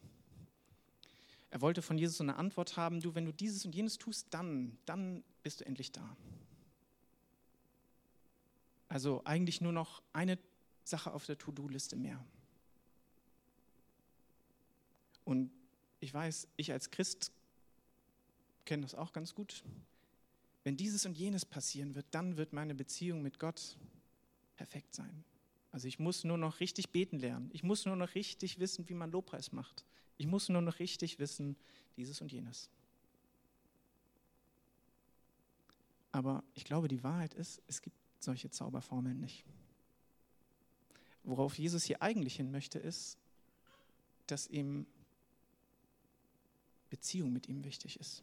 Er 1.50 1.62
wollte 1.62 1.80
von 1.80 1.96
Jesus 1.96 2.18
so 2.18 2.24
eine 2.24 2.36
Antwort 2.36 2.76
haben, 2.76 3.00
du, 3.00 3.14
wenn 3.14 3.24
du 3.24 3.32
dieses 3.32 3.64
und 3.64 3.74
jenes 3.74 3.96
tust, 3.96 4.26
dann, 4.30 4.76
dann 4.84 5.24
bist 5.42 5.60
du 5.60 5.64
endlich 5.64 5.92
da. 5.92 6.14
Also 8.90 9.22
eigentlich 9.24 9.62
nur 9.62 9.72
noch 9.72 10.02
eine 10.12 10.38
Sache 10.84 11.14
auf 11.14 11.24
der 11.24 11.38
To-Do-Liste 11.38 11.96
mehr. 11.96 12.22
Und 15.24 15.50
ich 16.00 16.12
weiß, 16.12 16.48
ich 16.58 16.70
als 16.70 16.90
Christ 16.90 17.32
kenne 18.66 18.82
das 18.82 18.94
auch 18.94 19.14
ganz 19.14 19.34
gut. 19.34 19.64
Wenn 20.64 20.76
dieses 20.76 21.06
und 21.06 21.16
jenes 21.16 21.46
passieren 21.46 21.94
wird, 21.94 22.04
dann 22.10 22.36
wird 22.36 22.52
meine 22.52 22.74
Beziehung 22.74 23.22
mit 23.22 23.38
Gott 23.38 23.78
perfekt 24.56 24.94
sein. 24.94 25.24
Also 25.76 25.88
ich 25.88 25.98
muss 25.98 26.24
nur 26.24 26.38
noch 26.38 26.60
richtig 26.60 26.88
beten 26.88 27.18
lernen. 27.18 27.50
Ich 27.52 27.62
muss 27.62 27.84
nur 27.84 27.96
noch 27.96 28.14
richtig 28.14 28.58
wissen, 28.58 28.88
wie 28.88 28.94
man 28.94 29.10
Lobpreis 29.10 29.52
macht. 29.52 29.84
Ich 30.16 30.26
muss 30.26 30.48
nur 30.48 30.62
noch 30.62 30.78
richtig 30.78 31.18
wissen, 31.18 31.54
dieses 31.98 32.22
und 32.22 32.32
jenes. 32.32 32.70
Aber 36.12 36.42
ich 36.54 36.64
glaube, 36.64 36.88
die 36.88 37.02
Wahrheit 37.02 37.34
ist, 37.34 37.60
es 37.66 37.82
gibt 37.82 37.94
solche 38.20 38.48
Zauberformeln 38.50 39.20
nicht. 39.20 39.44
Worauf 41.24 41.58
Jesus 41.58 41.84
hier 41.84 42.00
eigentlich 42.00 42.36
hin 42.36 42.50
möchte, 42.50 42.78
ist, 42.78 43.18
dass 44.28 44.46
ihm 44.46 44.86
Beziehung 46.88 47.34
mit 47.34 47.50
ihm 47.50 47.64
wichtig 47.64 48.00
ist. 48.00 48.22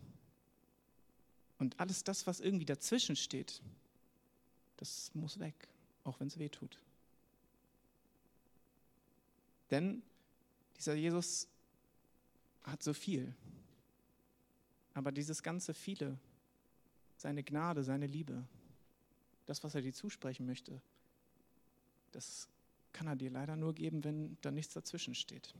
Und 1.59 1.79
alles 1.79 2.03
das, 2.03 2.25
was 2.25 2.39
irgendwie 2.39 2.65
dazwischen 2.65 3.15
steht, 3.15 3.61
das 4.77 5.13
muss 5.13 5.37
weg, 5.37 5.67
auch 6.03 6.19
wenn 6.19 6.29
es 6.29 6.39
weh 6.39 6.49
tut. 6.49 6.79
Denn 9.73 10.03
dieser 10.77 10.93
Jesus 10.93 11.47
hat 12.61 12.83
so 12.83 12.93
viel. 12.93 13.33
Aber 14.93 15.11
dieses 15.11 15.41
ganze 15.41 15.73
viele, 15.73 16.19
seine 17.17 17.43
Gnade, 17.43 17.83
seine 17.83 18.05
Liebe, 18.05 18.47
das, 19.47 19.63
was 19.63 19.73
er 19.73 19.81
dir 19.81 19.91
zusprechen 19.91 20.45
möchte, 20.45 20.79
das 22.11 22.47
kann 22.91 23.07
er 23.07 23.15
dir 23.15 23.31
leider 23.31 23.55
nur 23.55 23.73
geben, 23.73 24.03
wenn 24.03 24.37
da 24.41 24.51
nichts 24.51 24.75
dazwischen 24.75 25.15
steht. 25.15 25.55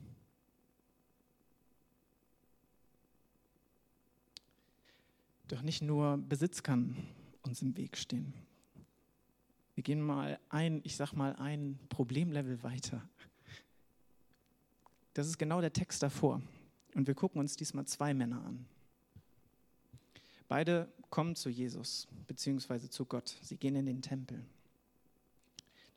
Doch 5.48 5.62
nicht 5.62 5.82
nur 5.82 6.18
Besitz 6.18 6.62
kann 6.62 6.96
uns 7.42 7.62
im 7.62 7.76
Weg 7.76 7.96
stehen. 7.96 8.32
Wir 9.74 9.82
gehen 9.82 10.00
mal 10.00 10.38
ein, 10.50 10.82
ich 10.84 10.94
sag 10.94 11.14
mal, 11.14 11.34
ein 11.34 11.80
Problemlevel 11.88 12.62
weiter. 12.62 13.02
Das 15.14 15.26
ist 15.26 15.38
genau 15.38 15.60
der 15.60 15.72
Text 15.72 16.02
davor. 16.02 16.42
Und 16.94 17.06
wir 17.06 17.14
gucken 17.14 17.40
uns 17.40 17.56
diesmal 17.56 17.86
zwei 17.86 18.12
Männer 18.14 18.44
an. 18.44 18.66
Beide 20.48 20.92
kommen 21.10 21.36
zu 21.36 21.48
Jesus, 21.48 22.06
beziehungsweise 22.26 22.90
zu 22.90 23.06
Gott. 23.06 23.36
Sie 23.40 23.56
gehen 23.56 23.76
in 23.76 23.86
den 23.86 24.02
Tempel. 24.02 24.44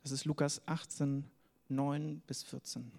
Das 0.02 0.12
ist 0.12 0.24
Lukas 0.24 0.62
18, 0.66 1.24
9 1.68 2.20
bis 2.26 2.42
14. 2.44 2.90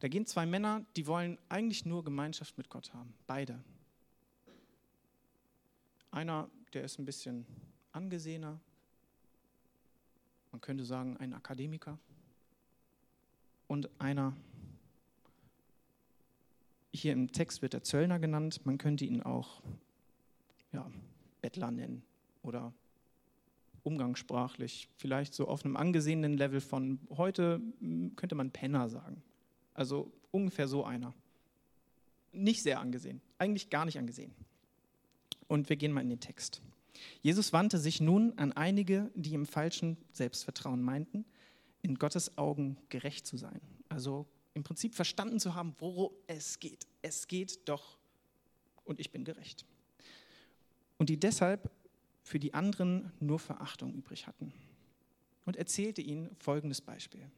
Da 0.00 0.08
gehen 0.08 0.26
zwei 0.26 0.44
Männer, 0.44 0.84
die 0.94 1.06
wollen 1.06 1.38
eigentlich 1.48 1.86
nur 1.86 2.04
Gemeinschaft 2.04 2.58
mit 2.58 2.68
Gott 2.68 2.92
haben. 2.92 3.14
Beide. 3.26 3.62
Einer, 6.10 6.50
der 6.74 6.84
ist 6.84 6.98
ein 6.98 7.06
bisschen 7.06 7.46
angesehener. 7.92 8.60
Man 10.52 10.60
könnte 10.60 10.84
sagen, 10.84 11.16
ein 11.16 11.32
Akademiker. 11.32 11.98
Und 13.68 13.88
einer, 13.98 14.36
hier 16.92 17.12
im 17.12 17.32
Text 17.32 17.62
wird 17.62 17.72
der 17.72 17.82
Zöllner 17.82 18.18
genannt, 18.18 18.64
man 18.64 18.78
könnte 18.78 19.04
ihn 19.04 19.22
auch 19.22 19.62
ja, 20.72 20.90
Bettler 21.42 21.70
nennen 21.70 22.02
oder 22.42 22.72
umgangssprachlich, 23.82 24.88
vielleicht 24.96 25.32
so 25.32 25.46
auf 25.46 25.64
einem 25.64 25.76
angesehenen 25.76 26.36
Level 26.36 26.60
von 26.60 26.98
heute 27.16 27.60
könnte 28.16 28.34
man 28.34 28.50
Penner 28.50 28.88
sagen. 28.88 29.22
Also 29.74 30.10
ungefähr 30.32 30.66
so 30.66 30.84
einer. 30.84 31.14
Nicht 32.32 32.62
sehr 32.62 32.80
angesehen, 32.80 33.20
eigentlich 33.38 33.70
gar 33.70 33.84
nicht 33.84 33.98
angesehen. 33.98 34.32
Und 35.48 35.68
wir 35.68 35.76
gehen 35.76 35.92
mal 35.92 36.00
in 36.00 36.10
den 36.10 36.20
Text. 36.20 36.60
Jesus 37.22 37.52
wandte 37.52 37.78
sich 37.78 38.00
nun 38.00 38.36
an 38.38 38.52
einige, 38.52 39.10
die 39.14 39.34
im 39.34 39.46
falschen 39.46 39.96
Selbstvertrauen 40.12 40.82
meinten, 40.82 41.24
in 41.86 41.94
Gottes 41.94 42.36
Augen 42.36 42.76
gerecht 42.88 43.28
zu 43.28 43.36
sein. 43.36 43.60
Also 43.88 44.26
im 44.54 44.64
Prinzip 44.64 44.96
verstanden 44.96 45.38
zu 45.38 45.54
haben, 45.54 45.76
worum 45.78 46.10
es 46.26 46.58
geht. 46.58 46.84
Es 47.00 47.28
geht 47.28 47.68
doch 47.68 47.96
und 48.84 48.98
ich 48.98 49.12
bin 49.12 49.24
gerecht. 49.24 49.64
Und 50.98 51.10
die 51.10 51.16
deshalb 51.16 51.70
für 52.24 52.40
die 52.40 52.54
anderen 52.54 53.12
nur 53.20 53.38
Verachtung 53.38 53.94
übrig 53.94 54.26
hatten. 54.26 54.52
Und 55.44 55.54
erzählte 55.54 56.02
ihnen 56.02 56.34
folgendes 56.40 56.80
Beispiel. 56.80 57.30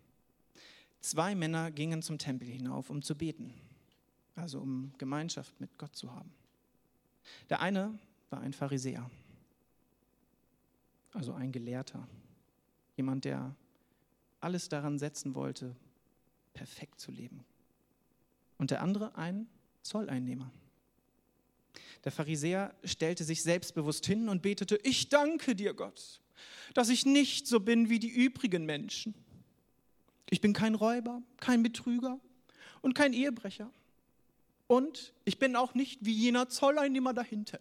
Zwei 1.00 1.34
Männer 1.34 1.70
gingen 1.70 2.00
zum 2.00 2.16
Tempel 2.16 2.48
hinauf, 2.48 2.88
um 2.88 3.02
zu 3.02 3.14
beten, 3.14 3.52
also 4.34 4.60
um 4.60 4.94
Gemeinschaft 4.96 5.60
mit 5.60 5.76
Gott 5.76 5.94
zu 5.94 6.10
haben. 6.14 6.32
Der 7.50 7.60
eine 7.60 7.98
war 8.30 8.40
ein 8.40 8.54
Pharisäer, 8.54 9.10
also 11.12 11.34
ein 11.34 11.52
Gelehrter, 11.52 12.08
jemand, 12.96 13.26
der 13.26 13.54
alles 14.40 14.68
daran 14.68 14.98
setzen 14.98 15.34
wollte, 15.34 15.74
perfekt 16.54 17.00
zu 17.00 17.10
leben. 17.10 17.44
Und 18.56 18.70
der 18.70 18.82
andere 18.82 19.16
ein 19.16 19.46
Zolleinnehmer. 19.82 20.50
Der 22.04 22.12
Pharisäer 22.12 22.74
stellte 22.84 23.24
sich 23.24 23.42
selbstbewusst 23.42 24.06
hin 24.06 24.28
und 24.28 24.42
betete, 24.42 24.78
ich 24.82 25.08
danke 25.08 25.54
dir, 25.54 25.74
Gott, 25.74 26.20
dass 26.74 26.88
ich 26.88 27.06
nicht 27.06 27.46
so 27.46 27.60
bin 27.60 27.88
wie 27.88 27.98
die 27.98 28.08
übrigen 28.08 28.64
Menschen. 28.66 29.14
Ich 30.30 30.40
bin 30.40 30.52
kein 30.52 30.74
Räuber, 30.74 31.22
kein 31.38 31.62
Betrüger 31.62 32.18
und 32.82 32.94
kein 32.94 33.12
Ehebrecher. 33.12 33.70
Und 34.66 35.14
ich 35.24 35.38
bin 35.38 35.56
auch 35.56 35.74
nicht 35.74 36.04
wie 36.04 36.12
jener 36.12 36.48
Zolleinnehmer 36.48 37.14
dahinter. 37.14 37.58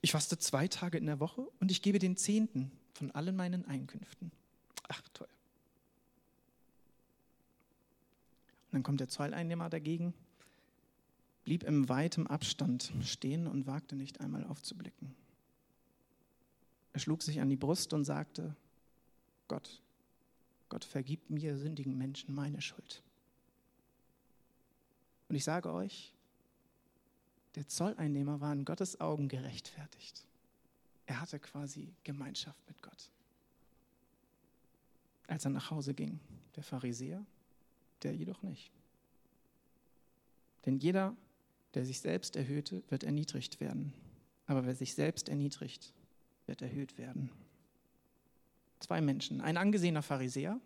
Ich 0.00 0.12
faste 0.12 0.38
zwei 0.38 0.68
Tage 0.68 0.98
in 0.98 1.06
der 1.06 1.20
Woche 1.20 1.46
und 1.60 1.70
ich 1.70 1.82
gebe 1.82 1.98
den 1.98 2.16
Zehnten 2.16 2.72
von 2.98 3.10
allen 3.12 3.36
meinen 3.36 3.64
Einkünften. 3.64 4.32
Ach 4.88 5.00
toll. 5.14 5.28
Und 8.66 8.74
dann 8.74 8.82
kommt 8.82 9.00
der 9.00 9.08
Zolleinnehmer 9.08 9.70
dagegen, 9.70 10.12
blieb 11.44 11.62
im 11.62 11.88
weitem 11.88 12.26
Abstand 12.26 12.92
stehen 13.02 13.46
und 13.46 13.66
wagte 13.66 13.96
nicht 13.96 14.20
einmal 14.20 14.44
aufzublicken. 14.44 15.14
Er 16.92 17.00
schlug 17.00 17.22
sich 17.22 17.40
an 17.40 17.48
die 17.48 17.56
Brust 17.56 17.92
und 17.92 18.04
sagte, 18.04 18.54
Gott, 19.46 19.80
Gott 20.68 20.84
vergib 20.84 21.30
mir 21.30 21.56
sündigen 21.56 21.96
Menschen 21.96 22.34
meine 22.34 22.60
Schuld. 22.60 23.02
Und 25.28 25.36
ich 25.36 25.44
sage 25.44 25.72
euch, 25.72 26.12
der 27.54 27.68
Zolleinnehmer 27.68 28.40
war 28.40 28.52
in 28.52 28.64
Gottes 28.64 29.00
Augen 29.00 29.28
gerechtfertigt. 29.28 30.27
Er 31.08 31.22
hatte 31.22 31.38
quasi 31.38 31.94
Gemeinschaft 32.04 32.60
mit 32.68 32.82
Gott. 32.82 33.10
Als 35.26 35.46
er 35.46 35.50
nach 35.50 35.70
Hause 35.70 35.94
ging, 35.94 36.20
der 36.54 36.62
Pharisäer, 36.62 37.24
der 38.02 38.14
jedoch 38.14 38.42
nicht. 38.42 38.70
Denn 40.66 40.76
jeder, 40.76 41.16
der 41.72 41.86
sich 41.86 42.00
selbst 42.00 42.36
erhöhte, 42.36 42.82
wird 42.90 43.04
erniedrigt 43.04 43.58
werden. 43.58 43.94
Aber 44.46 44.66
wer 44.66 44.74
sich 44.74 44.94
selbst 44.94 45.30
erniedrigt, 45.30 45.94
wird 46.44 46.60
erhöht 46.60 46.98
werden. 46.98 47.30
Zwei 48.78 49.00
Menschen. 49.00 49.40
Ein 49.40 49.56
angesehener 49.56 50.02
Pharisäer, 50.02 50.60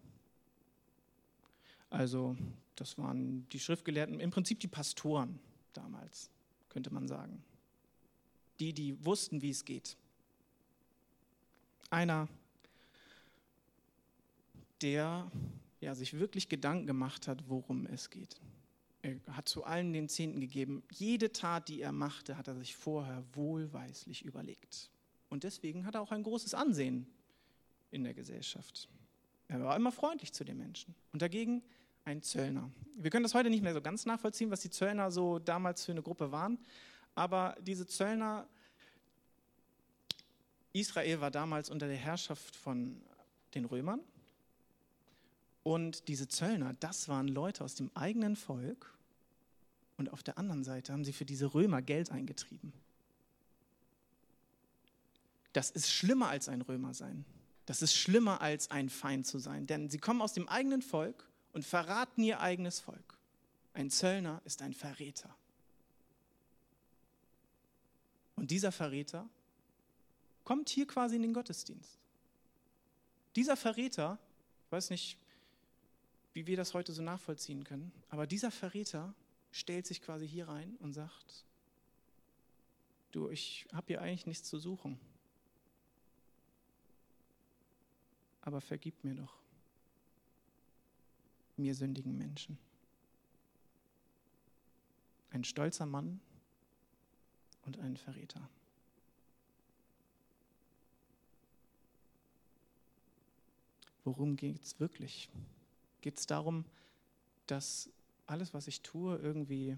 also 1.89 2.37
das 2.75 2.99
waren 2.99 3.49
die 3.51 3.61
Schriftgelehrten, 3.61 4.19
im 4.19 4.31
Prinzip 4.33 4.59
die 4.59 4.67
Pastoren 4.69 5.39
damals, 5.73 6.31
könnte 6.69 6.93
man 6.93 7.07
sagen. 7.07 7.45
Die, 8.59 8.73
die 8.73 9.05
wussten, 9.05 9.41
wie 9.41 9.51
es 9.51 9.65
geht. 9.65 9.97
Einer, 11.91 12.29
der 14.81 15.31
ja, 15.81 15.95
sich 15.95 16.19
wirklich 16.19 16.49
Gedanken 16.49 16.87
gemacht 16.87 17.29
hat, 17.29 17.49
worum 17.49 17.87
es 17.87 18.11
geht. 18.11 18.41
Er 19.03 19.17
hat 19.37 19.49
zu 19.49 19.65
allen 19.65 19.93
den 19.93 20.09
Zehnten 20.09 20.41
gegeben. 20.41 20.85
Jede 20.93 21.33
Tat, 21.33 21.69
die 21.69 21.81
er 21.81 21.93
machte, 21.93 22.37
hat 22.39 22.47
er 22.47 22.55
sich 22.55 22.77
vorher 22.77 23.25
wohlweislich 23.33 24.25
überlegt. 24.25 24.91
Und 25.29 25.43
deswegen 25.45 25.87
hat 25.87 25.97
er 25.97 26.03
auch 26.03 26.13
ein 26.13 26.23
großes 26.23 26.55
Ansehen 26.55 27.07
in 27.91 28.05
der 28.05 28.15
Gesellschaft. 28.15 28.89
Er 29.49 29.61
war 29.63 29.75
immer 29.77 29.91
freundlich 29.91 30.33
zu 30.33 30.45
den 30.45 30.57
Menschen. 30.57 30.95
Und 31.13 31.21
dagegen 31.21 31.63
ein 32.05 32.23
Zöllner. 32.23 32.71
Wir 32.97 33.11
können 33.11 33.25
das 33.25 33.35
heute 33.35 33.51
nicht 33.51 33.63
mehr 33.63 33.75
so 33.75 33.83
ganz 33.83 34.07
nachvollziehen, 34.07 34.51
was 34.51 34.61
die 34.61 34.71
Zöllner 34.71 35.11
so 35.11 35.39
damals 35.39 35.85
für 35.85 35.93
eine 35.93 36.03
Gruppe 36.03 36.31
waren. 36.31 36.59
Aber 37.15 37.57
diese 37.61 37.87
Zöllner, 37.87 38.47
Israel 40.73 41.21
war 41.21 41.31
damals 41.31 41.71
unter 41.71 41.87
der 41.87 41.97
Herrschaft 41.97 42.57
von 42.57 43.01
den 43.55 43.65
Römern. 43.65 44.01
Und 45.63 46.09
diese 46.09 46.29
Zöllner, 46.29 46.75
das 46.81 47.09
waren 47.09 47.29
Leute 47.29 47.63
aus 47.63 47.75
dem 47.75 47.91
eigenen 47.95 48.37
Volk. 48.37 48.93
Und 49.97 50.13
auf 50.13 50.23
der 50.23 50.39
anderen 50.39 50.65
Seite 50.65 50.93
haben 50.93 51.05
sie 51.05 51.13
für 51.13 51.25
diese 51.25 51.55
Römer 51.55 51.83
Geld 51.83 52.11
eingetrieben. 52.11 52.73
Das 55.53 55.71
ist 55.71 55.91
schlimmer 55.91 56.29
als 56.29 56.49
ein 56.49 56.63
Römer 56.63 56.95
sein. 56.95 57.25
Das 57.67 57.83
ist 57.83 57.95
schlimmer 57.95 58.41
als 58.41 58.71
ein 58.71 58.89
Feind 58.89 59.27
zu 59.27 59.39
sein. 59.39 59.67
Denn 59.67 59.91
sie 59.91 59.99
kommen 59.99 60.23
aus 60.23 60.33
dem 60.33 60.49
eigenen 60.49 60.83
Volk 60.83 61.29
und 61.53 61.65
verraten 61.65 62.23
ihr 62.23 62.41
eigenes 62.41 62.81
Volk. 62.81 63.19
Ein 63.75 63.91
Zöllner 63.91 64.41
ist 64.45 64.63
ein 64.63 64.73
Verräter. 64.73 65.35
Und 68.35 68.51
dieser 68.51 68.73
Verräter 68.73 69.29
kommt 70.45 70.69
hier 70.69 70.87
quasi 70.87 71.17
in 71.17 71.23
den 71.23 71.35
Gottesdienst. 71.35 71.99
Dieser 73.37 73.57
Verräter, 73.57 74.19
ich 74.67 74.73
weiß 74.73 74.91
nicht, 74.91 75.19
wie 76.33 76.47
wir 76.47 76.57
das 76.57 76.75
heute 76.75 76.93
so 76.93 77.03
nachvollziehen 77.03 77.65
können. 77.65 77.93
Aber 78.09 78.27
dieser 78.27 78.51
Verräter 78.51 79.15
stellt 79.51 79.87
sich 79.87 80.01
quasi 80.01 80.27
hier 80.27 80.49
rein 80.49 80.77
und 80.81 80.93
sagt, 80.93 81.45
du, 83.13 83.29
ich 83.29 83.67
habe 83.73 83.87
hier 83.89 84.03
eigentlich 84.03 84.27
nichts 84.27 84.49
zu 84.49 84.59
suchen. 84.59 84.99
Aber 88.41 88.61
vergib 88.61 89.05
mir 89.05 89.15
doch, 89.15 89.35
mir 91.57 91.75
sündigen 91.75 92.17
Menschen. 92.17 92.59
Ein 95.31 95.45
stolzer 95.45 95.87
Mann 95.87 96.21
und 97.63 97.79
ein 97.79 97.97
Verräter. 97.97 98.49
Worum 104.05 104.37
geht 104.37 104.63
es 104.63 104.81
wirklich? 104.81 105.29
Geht 106.01 106.19
es 106.19 106.27
darum, 106.27 106.65
dass 107.47 107.89
alles, 108.27 108.53
was 108.55 108.67
ich 108.67 108.83
tue, 108.83 109.17
irgendwie 109.17 109.77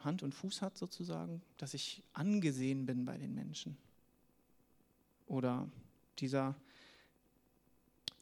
Hand 0.00 0.22
und 0.22 0.34
Fuß 0.34 0.60
hat 0.60 0.76
sozusagen, 0.76 1.40
dass 1.56 1.72
ich 1.72 2.02
angesehen 2.12 2.84
bin 2.84 3.04
bei 3.06 3.16
den 3.16 3.34
Menschen? 3.34 3.76
Oder 5.26 5.66
dieser 6.18 6.54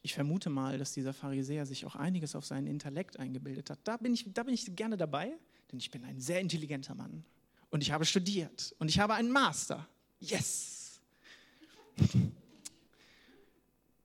ich 0.03 0.15
vermute 0.15 0.49
mal, 0.49 0.79
dass 0.79 0.93
dieser 0.93 1.13
Pharisäer 1.13 1.67
sich 1.67 1.85
auch 1.85 1.95
einiges 1.95 2.35
auf 2.35 2.47
seinen 2.47 2.67
Intellekt 2.67 3.19
eingebildet 3.19 3.71
hat. 3.71 3.81
Da 3.85 3.97
bin 3.97 4.15
ich, 4.15 4.33
da 4.33 4.43
bin 4.43 4.55
ich 4.55 4.75
gerne 4.75 4.97
dabei, 4.97 5.37
denn 5.71 5.79
ich 5.79 5.91
bin 5.91 6.05
ein 6.05 6.21
sehr 6.21 6.41
intelligenter 6.41 6.95
Mann. 6.95 7.25
Und 7.71 7.83
ich 7.83 7.93
habe 7.93 8.05
studiert 8.05 8.75
und 8.79 8.89
ich 8.89 8.99
habe 8.99 9.15
einen 9.15 9.31
Master. 9.31 9.87
Yes! 10.21 11.01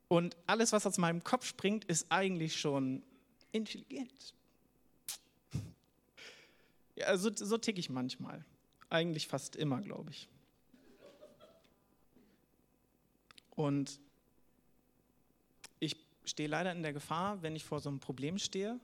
Und 0.07 0.37
alles, 0.45 0.71
was 0.71 0.85
aus 0.85 0.97
meinem 0.97 1.23
Kopf 1.23 1.45
springt, 1.45 1.85
ist 1.85 2.07
eigentlich 2.09 2.59
schon 2.59 3.01
intelligent. 3.51 4.33
Ja, 6.95 7.17
so, 7.17 7.29
so 7.33 7.57
tick 7.57 7.77
ich 7.77 7.89
manchmal. 7.89 8.45
Eigentlich 8.89 9.27
fast 9.27 9.55
immer, 9.55 9.81
glaube 9.81 10.11
ich. 10.11 10.29
Und 13.51 13.99
ich 15.79 15.95
stehe 16.25 16.49
leider 16.49 16.71
in 16.71 16.83
der 16.83 16.93
Gefahr, 16.93 17.41
wenn 17.41 17.55
ich 17.55 17.63
vor 17.63 17.79
so 17.79 17.89
einem 17.89 17.99
Problem 17.99 18.37
stehe, 18.37 18.79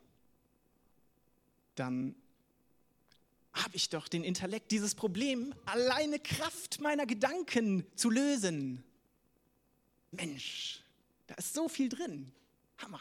dann 1.75 2.15
habe 3.53 3.75
ich 3.75 3.89
doch 3.89 4.07
den 4.07 4.23
Intellekt, 4.23 4.71
dieses 4.71 4.95
Problem 4.95 5.53
alleine 5.65 6.19
Kraft 6.19 6.79
meiner 6.79 7.05
Gedanken 7.05 7.85
zu 7.95 8.09
lösen. 8.09 8.83
Mensch, 10.11 10.80
da 11.31 11.35
ist 11.35 11.53
so 11.53 11.69
viel 11.69 11.87
drin. 11.87 12.29
Hammer. 12.79 12.99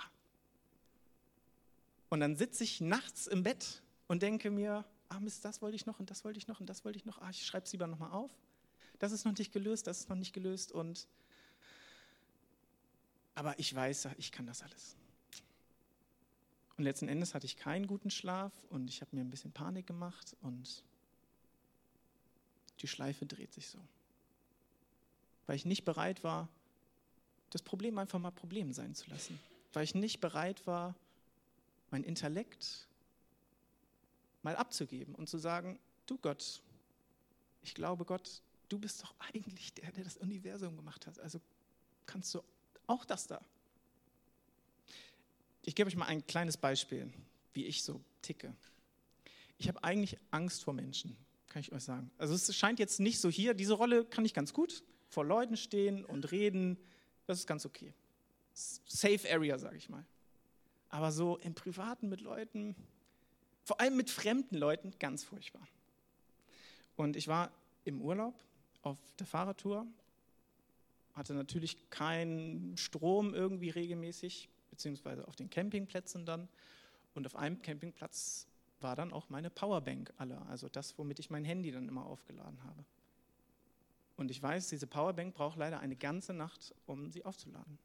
Und 2.11 2.21
dann 2.21 2.37
sitze 2.37 2.63
ich 2.63 2.81
nachts 2.81 3.27
im 3.27 3.43
Bett 3.43 3.83
und 4.07 4.23
denke 4.23 4.53
mir, 4.53 4.85
ah 5.09 5.19
Mist, 5.19 5.45
das 5.45 5.61
wollte 5.61 5.75
ich 5.75 5.85
noch 5.85 5.99
und 5.99 6.11
das 6.11 6.25
wollte 6.25 6.39
ich 6.39 6.47
noch 6.47 6.61
und 6.61 6.71
das 6.71 6.85
wollte 6.85 6.97
ich 6.97 7.05
noch. 7.05 7.21
Ah, 7.21 7.31
ich 7.31 7.45
schreibe 7.45 7.67
es 7.67 7.73
lieber 7.73 7.89
nochmal 7.89 8.13
auf. 8.13 8.31
Das 9.01 9.11
ist 9.11 9.25
noch 9.25 9.37
nicht 9.37 9.53
gelöst, 9.53 9.89
das 9.89 9.99
ist 9.99 10.09
noch 10.09 10.17
nicht 10.17 10.33
gelöst 10.33 10.71
und 10.71 11.09
aber 13.35 13.59
ich 13.59 13.75
weiß, 13.75 14.11
ich 14.17 14.31
kann 14.31 14.47
das 14.47 14.63
alles. 14.63 14.95
Und 16.77 16.85
letzten 16.85 17.09
Endes 17.09 17.35
hatte 17.35 17.47
ich 17.47 17.57
keinen 17.57 17.89
guten 17.89 18.11
Schlaf 18.11 18.53
und 18.69 18.89
ich 18.89 19.01
habe 19.01 19.17
mir 19.17 19.23
ein 19.23 19.31
bisschen 19.31 19.51
Panik 19.51 19.89
gemacht 19.89 20.37
und 20.43 20.85
die 22.79 22.87
Schleife 22.87 23.27
dreht 23.27 23.53
sich 23.53 23.67
so. 23.67 23.81
Weil 25.47 25.57
ich 25.57 25.65
nicht 25.65 25.85
bereit 25.85 26.23
war, 26.23 26.49
das 27.51 27.63
Problem 27.63 27.99
einfach 27.99 28.19
mal 28.19 28.31
Problem 28.31 28.73
sein 28.73 28.95
zu 28.95 29.11
lassen. 29.11 29.39
Weil 29.73 29.85
ich 29.85 29.95
nicht 29.95 30.21
bereit 30.21 30.67
war, 30.67 30.95
mein 31.91 32.05
Intellekt 32.05 32.87
mal 34.43 34.57
abzugeben 34.57 35.15
und 35.15 35.29
zu 35.29 35.39
sagen, 35.39 35.79
du 36.07 36.17
Gott, 36.19 36.63
ich 37.63 37.75
glaube 37.75 38.05
Gott, 38.05 38.43
du 38.69 38.79
bist 38.79 39.03
doch 39.03 39.15
eigentlich 39.19 39.75
der, 39.75 39.93
der 39.93 40.05
das 40.05 40.17
Universum 40.17 40.77
gemacht 40.77 41.07
hat. 41.07 41.19
Also 41.21 41.41
kannst 42.07 42.35
du 42.35 42.43
auch 42.87 43.05
das 43.05 43.27
da. 43.27 43.41
Ich 45.63 45.75
gebe 45.75 45.89
euch 45.89 45.97
mal 45.97 46.07
ein 46.07 46.27
kleines 46.27 46.57
Beispiel, 46.57 47.13
wie 47.53 47.67
ich 47.67 47.83
so 47.83 48.01
ticke. 48.23 48.55
Ich 49.59 49.69
habe 49.69 49.85
eigentlich 49.85 50.17
Angst 50.31 50.65
vor 50.65 50.73
Menschen, 50.73 51.17
kann 51.49 51.61
ich 51.61 51.71
euch 51.73 51.85
sagen. 51.85 52.11
Also 52.17 52.35
es 52.35 52.57
scheint 52.57 52.79
jetzt 52.79 52.99
nicht 52.99 53.21
so 53.21 53.29
hier, 53.29 53.53
diese 53.53 53.75
Rolle 53.75 54.05
kann 54.07 54.25
ich 54.25 54.33
ganz 54.33 54.55
gut, 54.55 54.83
vor 55.09 55.25
Leuten 55.25 55.57
stehen 55.57 56.05
und 56.05 56.33
reden, 56.33 56.79
das 57.31 57.41
ist 57.41 57.47
ganz 57.47 57.65
okay. 57.65 57.93
Safe 58.53 59.21
Area, 59.31 59.57
sage 59.59 59.77
ich 59.77 59.89
mal. 59.89 60.05
Aber 60.89 61.13
so 61.13 61.39
im 61.39 61.55
Privaten 61.55 62.09
mit 62.09 62.21
Leuten, 62.21 62.75
vor 63.63 63.81
allem 63.81 63.97
mit 63.97 64.11
fremden 64.11 64.57
Leuten, 64.57 64.93
ganz 64.99 65.23
furchtbar. 65.23 65.67
Und 66.97 67.17
ich 67.17 67.29
war 67.29 67.53
im 67.85 68.03
Urlaub 68.03 68.35
auf 68.83 68.99
der 69.19 69.27
Fahrradtour, 69.27 69.87
hatte 71.15 71.35
natürlich 71.35 71.89
keinen 71.91 72.77
Strom 72.77 73.33
irgendwie 73.33 73.71
regelmäßig, 73.71 74.49
beziehungsweise 74.71 75.27
auf 75.29 75.37
den 75.37 75.51
Campingplätzen 75.51 76.27
dann. 76.27 76.49
Und 77.15 77.27
auf 77.27 77.37
einem 77.37 77.63
Campingplatz 77.63 78.47
war 78.81 78.97
dann 78.97 79.13
auch 79.13 79.29
meine 79.29 79.51
Powerbank 79.51 80.13
alle, 80.17 80.41
also 80.47 80.69
das, 80.69 80.99
womit 80.99 81.21
ich 81.21 81.31
mein 81.31 81.45
Handy 81.45 81.71
dann 81.71 81.89
immer 81.89 82.07
aufgeladen 82.07 82.63
habe. 82.65 82.85
Und 84.21 84.31
ich 84.31 84.43
weiß, 84.43 84.69
diese 84.69 84.87
Powerbank 84.87 85.33
braucht 85.33 85.57
leider 85.57 85.81
eine 85.81 85.97
ganze 85.97 86.35
Nacht, 86.35 86.75
um 86.85 87.11
sie 87.11 87.25
aufzuladen. 87.25 87.79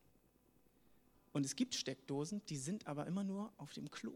Und 1.32 1.45
es 1.45 1.56
gibt 1.56 1.74
Steckdosen, 1.74 2.41
die 2.50 2.58
sind 2.58 2.88
aber 2.88 3.08
immer 3.08 3.24
nur 3.24 3.54
auf 3.56 3.71
dem 3.71 3.89
Klo. 3.89 4.12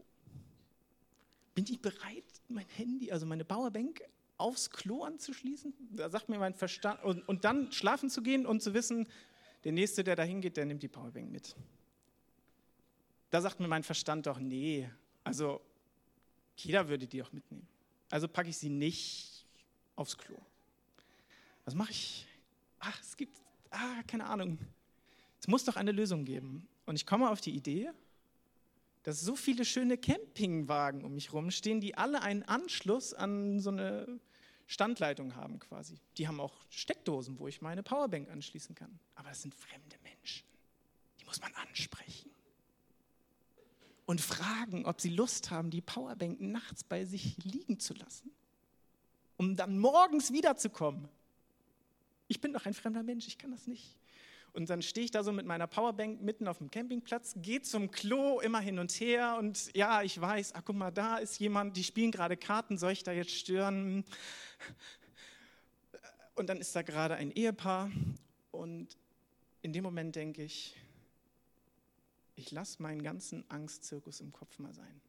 Bin 1.54 1.64
ich 1.64 1.80
bereit, 1.80 2.26
mein 2.48 2.66
Handy, 2.76 3.10
also 3.10 3.24
meine 3.24 3.46
Powerbank, 3.46 4.02
aufs 4.36 4.68
Klo 4.68 5.02
anzuschließen? 5.02 5.72
Da 5.92 6.10
sagt 6.10 6.28
mir 6.28 6.38
mein 6.38 6.52
Verstand, 6.52 7.02
und, 7.04 7.26
und 7.26 7.46
dann 7.46 7.72
schlafen 7.72 8.10
zu 8.10 8.20
gehen 8.20 8.44
und 8.44 8.60
zu 8.62 8.74
wissen, 8.74 9.08
der 9.64 9.72
Nächste, 9.72 10.04
der 10.04 10.14
da 10.14 10.22
hingeht, 10.22 10.58
der 10.58 10.66
nimmt 10.66 10.82
die 10.82 10.88
Powerbank 10.88 11.30
mit. 11.30 11.56
Da 13.30 13.40
sagt 13.40 13.60
mir 13.60 13.68
mein 13.68 13.82
Verstand 13.82 14.26
doch, 14.26 14.38
nee, 14.38 14.90
also 15.24 15.62
jeder 16.54 16.86
würde 16.86 17.06
die 17.06 17.22
auch 17.22 17.32
mitnehmen. 17.32 17.66
Also 18.10 18.28
packe 18.28 18.50
ich 18.50 18.58
sie 18.58 18.68
nicht 18.68 19.46
aufs 19.96 20.18
Klo. 20.18 20.36
Was 21.70 21.76
mache 21.76 21.92
ich? 21.92 22.26
Ach, 22.80 23.00
es 23.00 23.16
gibt, 23.16 23.40
ah, 23.70 24.02
keine 24.08 24.26
Ahnung. 24.26 24.58
Es 25.38 25.46
muss 25.46 25.64
doch 25.64 25.76
eine 25.76 25.92
Lösung 25.92 26.24
geben. 26.24 26.66
Und 26.84 26.96
ich 26.96 27.06
komme 27.06 27.30
auf 27.30 27.40
die 27.40 27.54
Idee, 27.54 27.92
dass 29.04 29.20
so 29.20 29.36
viele 29.36 29.64
schöne 29.64 29.96
Campingwagen 29.96 31.04
um 31.04 31.14
mich 31.14 31.32
rumstehen, 31.32 31.80
die 31.80 31.94
alle 31.94 32.22
einen 32.22 32.42
Anschluss 32.42 33.14
an 33.14 33.60
so 33.60 33.70
eine 33.70 34.18
Standleitung 34.66 35.36
haben 35.36 35.60
quasi. 35.60 36.00
Die 36.18 36.26
haben 36.26 36.40
auch 36.40 36.56
Steckdosen, 36.70 37.38
wo 37.38 37.46
ich 37.46 37.62
meine 37.62 37.84
Powerbank 37.84 38.28
anschließen 38.30 38.74
kann. 38.74 38.98
Aber 39.14 39.28
das 39.28 39.42
sind 39.42 39.54
fremde 39.54 39.96
Menschen. 40.02 40.48
Die 41.20 41.24
muss 41.24 41.40
man 41.40 41.54
ansprechen. 41.54 42.32
Und 44.06 44.20
fragen, 44.20 44.86
ob 44.86 45.00
sie 45.00 45.10
Lust 45.10 45.52
haben, 45.52 45.70
die 45.70 45.82
Powerbank 45.82 46.40
nachts 46.40 46.82
bei 46.82 47.04
sich 47.04 47.36
liegen 47.44 47.78
zu 47.78 47.94
lassen, 47.94 48.32
um 49.36 49.54
dann 49.54 49.78
morgens 49.78 50.32
wiederzukommen. 50.32 51.08
Ich 52.30 52.40
bin 52.40 52.52
doch 52.52 52.64
ein 52.64 52.74
fremder 52.74 53.02
Mensch, 53.02 53.26
ich 53.26 53.38
kann 53.38 53.50
das 53.50 53.66
nicht. 53.66 53.96
Und 54.52 54.70
dann 54.70 54.82
stehe 54.82 55.04
ich 55.04 55.10
da 55.10 55.24
so 55.24 55.32
mit 55.32 55.46
meiner 55.46 55.66
Powerbank 55.66 56.22
mitten 56.22 56.46
auf 56.46 56.58
dem 56.58 56.70
Campingplatz, 56.70 57.34
gehe 57.42 57.60
zum 57.60 57.90
Klo 57.90 58.38
immer 58.38 58.60
hin 58.60 58.78
und 58.78 58.92
her 58.92 59.36
und 59.36 59.74
ja, 59.74 60.02
ich 60.02 60.20
weiß, 60.20 60.54
ach 60.54 60.62
guck 60.64 60.76
mal, 60.76 60.92
da 60.92 61.16
ist 61.18 61.40
jemand, 61.40 61.76
die 61.76 61.82
spielen 61.82 62.12
gerade 62.12 62.36
Karten, 62.36 62.78
soll 62.78 62.92
ich 62.92 63.02
da 63.02 63.10
jetzt 63.10 63.32
stören? 63.32 64.04
Und 66.36 66.48
dann 66.48 66.58
ist 66.58 66.74
da 66.76 66.82
gerade 66.82 67.16
ein 67.16 67.32
Ehepaar 67.32 67.90
und 68.52 68.96
in 69.62 69.72
dem 69.72 69.82
Moment 69.82 70.14
denke 70.14 70.44
ich, 70.44 70.76
ich 72.36 72.52
lasse 72.52 72.80
meinen 72.80 73.02
ganzen 73.02 73.44
Angstzirkus 73.50 74.20
im 74.20 74.32
Kopf 74.32 74.60
mal 74.60 74.72
sein. 74.72 75.00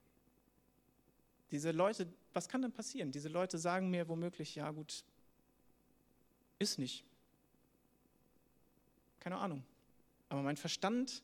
Diese 1.51 1.69
Leute, 1.69 2.07
was 2.33 2.49
kann 2.49 2.63
denn 2.63 2.71
passieren? 2.71 3.11
Diese 3.11 3.29
Leute 3.29 3.59
sagen 3.59 3.91
mir 3.91 4.07
womöglich, 4.07 4.55
ja 4.55 4.71
gut, 4.71 5.03
ist 6.57 6.79
nicht 6.79 7.05
keine 9.21 9.37
Ahnung. 9.37 9.63
Aber 10.27 10.41
mein 10.41 10.57
Verstand 10.57 11.23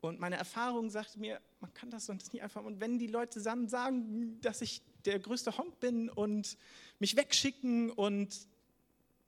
und 0.00 0.20
meine 0.20 0.36
Erfahrung 0.36 0.90
sagt 0.90 1.16
mir, 1.16 1.40
man 1.60 1.72
kann 1.72 1.90
das 1.90 2.04
sonst 2.06 2.32
nicht 2.32 2.42
einfach. 2.42 2.62
Und 2.62 2.80
wenn 2.80 2.98
die 2.98 3.06
Leute 3.06 3.40
dann 3.40 3.68
sagen, 3.68 4.38
dass 4.42 4.60
ich 4.60 4.82
der 5.04 5.18
größte 5.18 5.56
Honk 5.56 5.80
bin 5.80 6.10
und 6.10 6.58
mich 6.98 7.16
wegschicken 7.16 7.90
und 7.90 8.36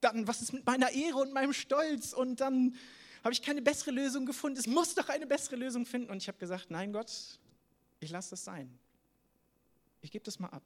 dann, 0.01 0.27
was 0.27 0.41
ist 0.41 0.53
mit 0.53 0.65
meiner 0.65 0.91
Ehre 0.91 1.17
und 1.17 1.33
meinem 1.33 1.53
Stolz? 1.53 2.13
Und 2.13 2.41
dann 2.41 2.75
habe 3.23 3.33
ich 3.33 3.41
keine 3.41 3.61
bessere 3.61 3.91
Lösung 3.91 4.25
gefunden. 4.25 4.59
Es 4.59 4.67
muss 4.67 4.93
doch 4.95 5.09
eine 5.09 5.25
bessere 5.25 5.55
Lösung 5.55 5.85
finden. 5.85 6.11
Und 6.11 6.17
ich 6.17 6.27
habe 6.27 6.37
gesagt, 6.37 6.69
nein 6.69 6.93
Gott, 6.93 7.39
ich 7.99 8.11
lasse 8.11 8.31
das 8.31 8.43
sein. 8.43 8.77
Ich 10.01 10.11
gebe 10.11 10.23
das 10.23 10.39
mal 10.39 10.49
ab. 10.49 10.63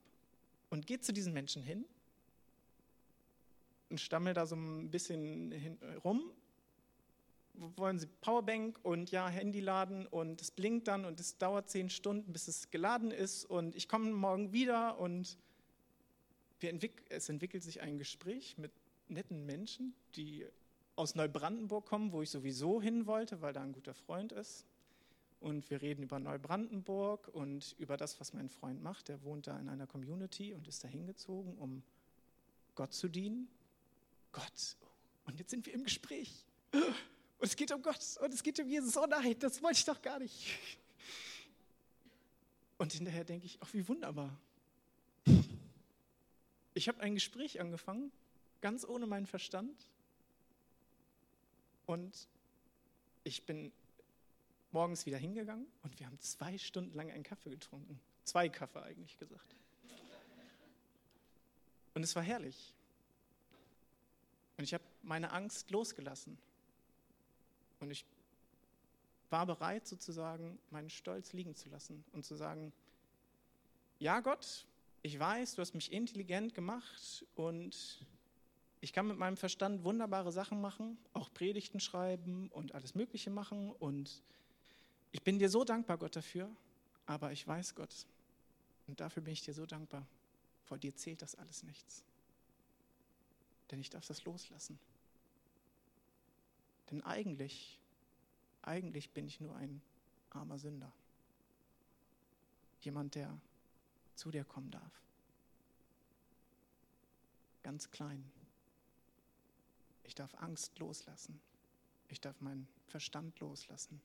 Und 0.70 0.86
gehe 0.88 1.00
zu 1.00 1.14
diesen 1.14 1.34
Menschen 1.34 1.62
hin 1.62 1.86
und 3.90 4.00
stammel 4.00 4.34
da 4.34 4.48
so 4.48 4.56
ein 4.56 4.90
bisschen 4.90 5.78
rum 6.04 6.32
wollen 7.54 8.00
Sie 8.00 8.08
Powerbank 8.22 8.80
und 8.84 9.12
ja, 9.12 9.28
Handy 9.28 9.60
laden 9.60 10.08
und 10.08 10.42
es 10.42 10.52
blinkt 10.52 10.88
dann 10.88 11.06
und 11.06 11.20
es 11.20 11.38
dauert 11.38 11.70
zehn 11.70 11.90
Stunden, 11.90 12.34
bis 12.34 12.48
es 12.48 12.72
geladen 12.72 13.12
ist 13.12 13.46
und 13.46 13.76
ich 13.76 13.88
komme 13.88 14.12
morgen 14.12 14.52
wieder 14.52 15.00
und 15.00 15.38
entwick 16.62 17.04
es 17.10 17.30
entwickelt 17.30 17.64
sich 17.64 17.82
ein 17.82 17.98
Gespräch 17.98 18.58
mit 18.58 18.72
netten 19.08 19.46
Menschen, 19.46 19.94
die 20.16 20.46
aus 20.96 21.16
Neubrandenburg 21.16 21.86
kommen, 21.86 22.12
wo 22.12 22.22
ich 22.22 22.30
sowieso 22.30 22.82
hin 22.82 23.06
wollte, 23.06 23.42
weil 23.42 23.54
da 23.54 23.62
ein 23.62 23.74
guter 23.74 23.94
Freund 23.94 24.32
ist. 24.32 24.66
Und 25.40 25.70
wir 25.70 25.82
reden 25.82 26.04
über 26.04 26.20
Neubrandenburg 26.20 27.28
und 27.28 27.76
über 27.78 27.98
das, 27.98 28.20
was 28.20 28.32
mein 28.34 28.48
Freund 28.48 28.82
macht. 28.82 29.10
Der 29.10 29.24
wohnt 29.24 29.48
da 29.48 29.60
in 29.60 29.68
einer 29.68 29.88
Community 29.88 30.54
und 30.54 30.68
ist 30.68 30.84
da 30.84 30.88
hingezogen, 30.88 31.58
um 31.58 31.84
Gott 32.76 32.94
zu 32.94 33.10
dienen. 33.10 33.50
Gott, 34.32 34.78
und 35.26 35.40
jetzt 35.40 35.52
sind 35.52 35.66
wir 35.66 35.74
im 35.74 35.84
Gespräch. 35.84 36.46
Und 37.44 37.50
es 37.50 37.58
geht 37.58 37.74
um 37.74 37.82
Gott 37.82 38.00
und 38.22 38.34
es 38.34 38.42
geht 38.42 38.58
um 38.62 38.70
Jesus. 38.70 38.96
Oh 38.96 39.06
nein, 39.06 39.38
das 39.38 39.62
wollte 39.62 39.78
ich 39.78 39.84
doch 39.84 40.02
gar 40.02 40.18
nicht. 40.18 40.58
Und 42.78 42.94
hinterher 42.94 43.26
denke 43.26 43.46
ich, 43.46 43.58
ach 43.60 43.68
wie 43.74 43.86
wunderbar. 43.86 44.40
Ich 46.74 46.88
habe 46.88 47.02
ein 47.02 47.16
Gespräch 47.16 47.60
angefangen, 47.60 48.14
ganz 48.62 48.86
ohne 48.86 49.08
meinen 49.08 49.26
Verstand. 49.26 49.90
Und 51.86 52.30
ich 53.26 53.46
bin 53.46 53.74
morgens 54.72 55.06
wieder 55.06 55.18
hingegangen 55.18 55.68
und 55.82 56.00
wir 56.00 56.06
haben 56.06 56.22
zwei 56.22 56.58
Stunden 56.58 56.96
lang 56.96 57.12
einen 57.12 57.24
Kaffee 57.24 57.50
getrunken. 57.50 58.00
Zwei 58.24 58.48
Kaffee 58.48 58.84
eigentlich 58.84 59.18
gesagt. 59.18 59.54
Und 61.94 62.04
es 62.04 62.16
war 62.16 62.24
herrlich. 62.24 62.74
Und 64.56 64.64
ich 64.64 64.74
habe 64.74 64.86
meine 65.02 65.34
Angst 65.34 65.72
losgelassen. 65.72 66.38
Und 67.84 67.92
ich 67.92 68.06
war 69.30 69.46
bereit, 69.46 69.88
sozusagen 69.88 70.58
meinen 70.70 70.90
Stolz 70.90 71.34
liegen 71.34 71.56
zu 71.56 71.70
lassen 71.70 72.04
und 72.14 72.24
zu 72.24 72.36
sagen, 72.36 72.72
ja 74.00 74.20
Gott, 74.20 74.66
ich 75.02 75.20
weiß, 75.20 75.56
du 75.56 75.62
hast 75.62 75.74
mich 75.74 75.92
intelligent 75.92 76.54
gemacht 76.56 77.26
und 77.36 78.06
ich 78.80 78.94
kann 78.94 79.08
mit 79.08 79.18
meinem 79.18 79.38
Verstand 79.38 79.84
wunderbare 79.84 80.32
Sachen 80.32 80.62
machen, 80.62 80.98
auch 81.14 81.34
Predigten 81.34 81.80
schreiben 81.80 82.50
und 82.50 82.74
alles 82.74 82.96
Mögliche 82.96 83.30
machen. 83.30 83.72
Und 83.72 84.22
ich 85.12 85.22
bin 85.22 85.40
dir 85.40 85.50
so 85.50 85.64
dankbar, 85.64 85.98
Gott, 85.98 86.16
dafür. 86.16 86.50
Aber 87.06 87.32
ich 87.32 87.48
weiß, 87.48 87.76
Gott, 87.76 88.08
und 88.88 89.00
dafür 89.00 89.24
bin 89.24 89.34
ich 89.34 89.42
dir 89.42 89.54
so 89.54 89.66
dankbar, 89.66 90.06
vor 90.64 90.78
dir 90.78 90.96
zählt 90.96 91.22
das 91.22 91.36
alles 91.36 91.64
nichts. 91.64 92.04
Denn 93.72 93.80
ich 93.80 93.90
darf 93.90 94.06
das 94.06 94.24
loslassen. 94.26 94.80
Denn 96.94 97.02
eigentlich 97.02 97.80
eigentlich 98.64 99.10
bin 99.10 99.28
ich 99.28 99.40
nur 99.42 99.56
ein 99.56 99.82
armer 100.30 100.58
Sünder. 100.58 100.92
Jemand, 102.82 103.16
der 103.16 103.38
zu 104.16 104.32
dir 104.32 104.46
kommen 104.46 104.72
darf. 104.72 105.02
Ganz 107.62 107.92
klein. 107.92 108.24
Ich 110.04 110.16
darf 110.16 110.34
Angst 110.36 110.80
loslassen. 110.80 111.40
Ich 112.10 112.22
darf 112.22 112.40
meinen 112.42 112.68
Verstand 112.88 113.40
loslassen. 113.40 114.02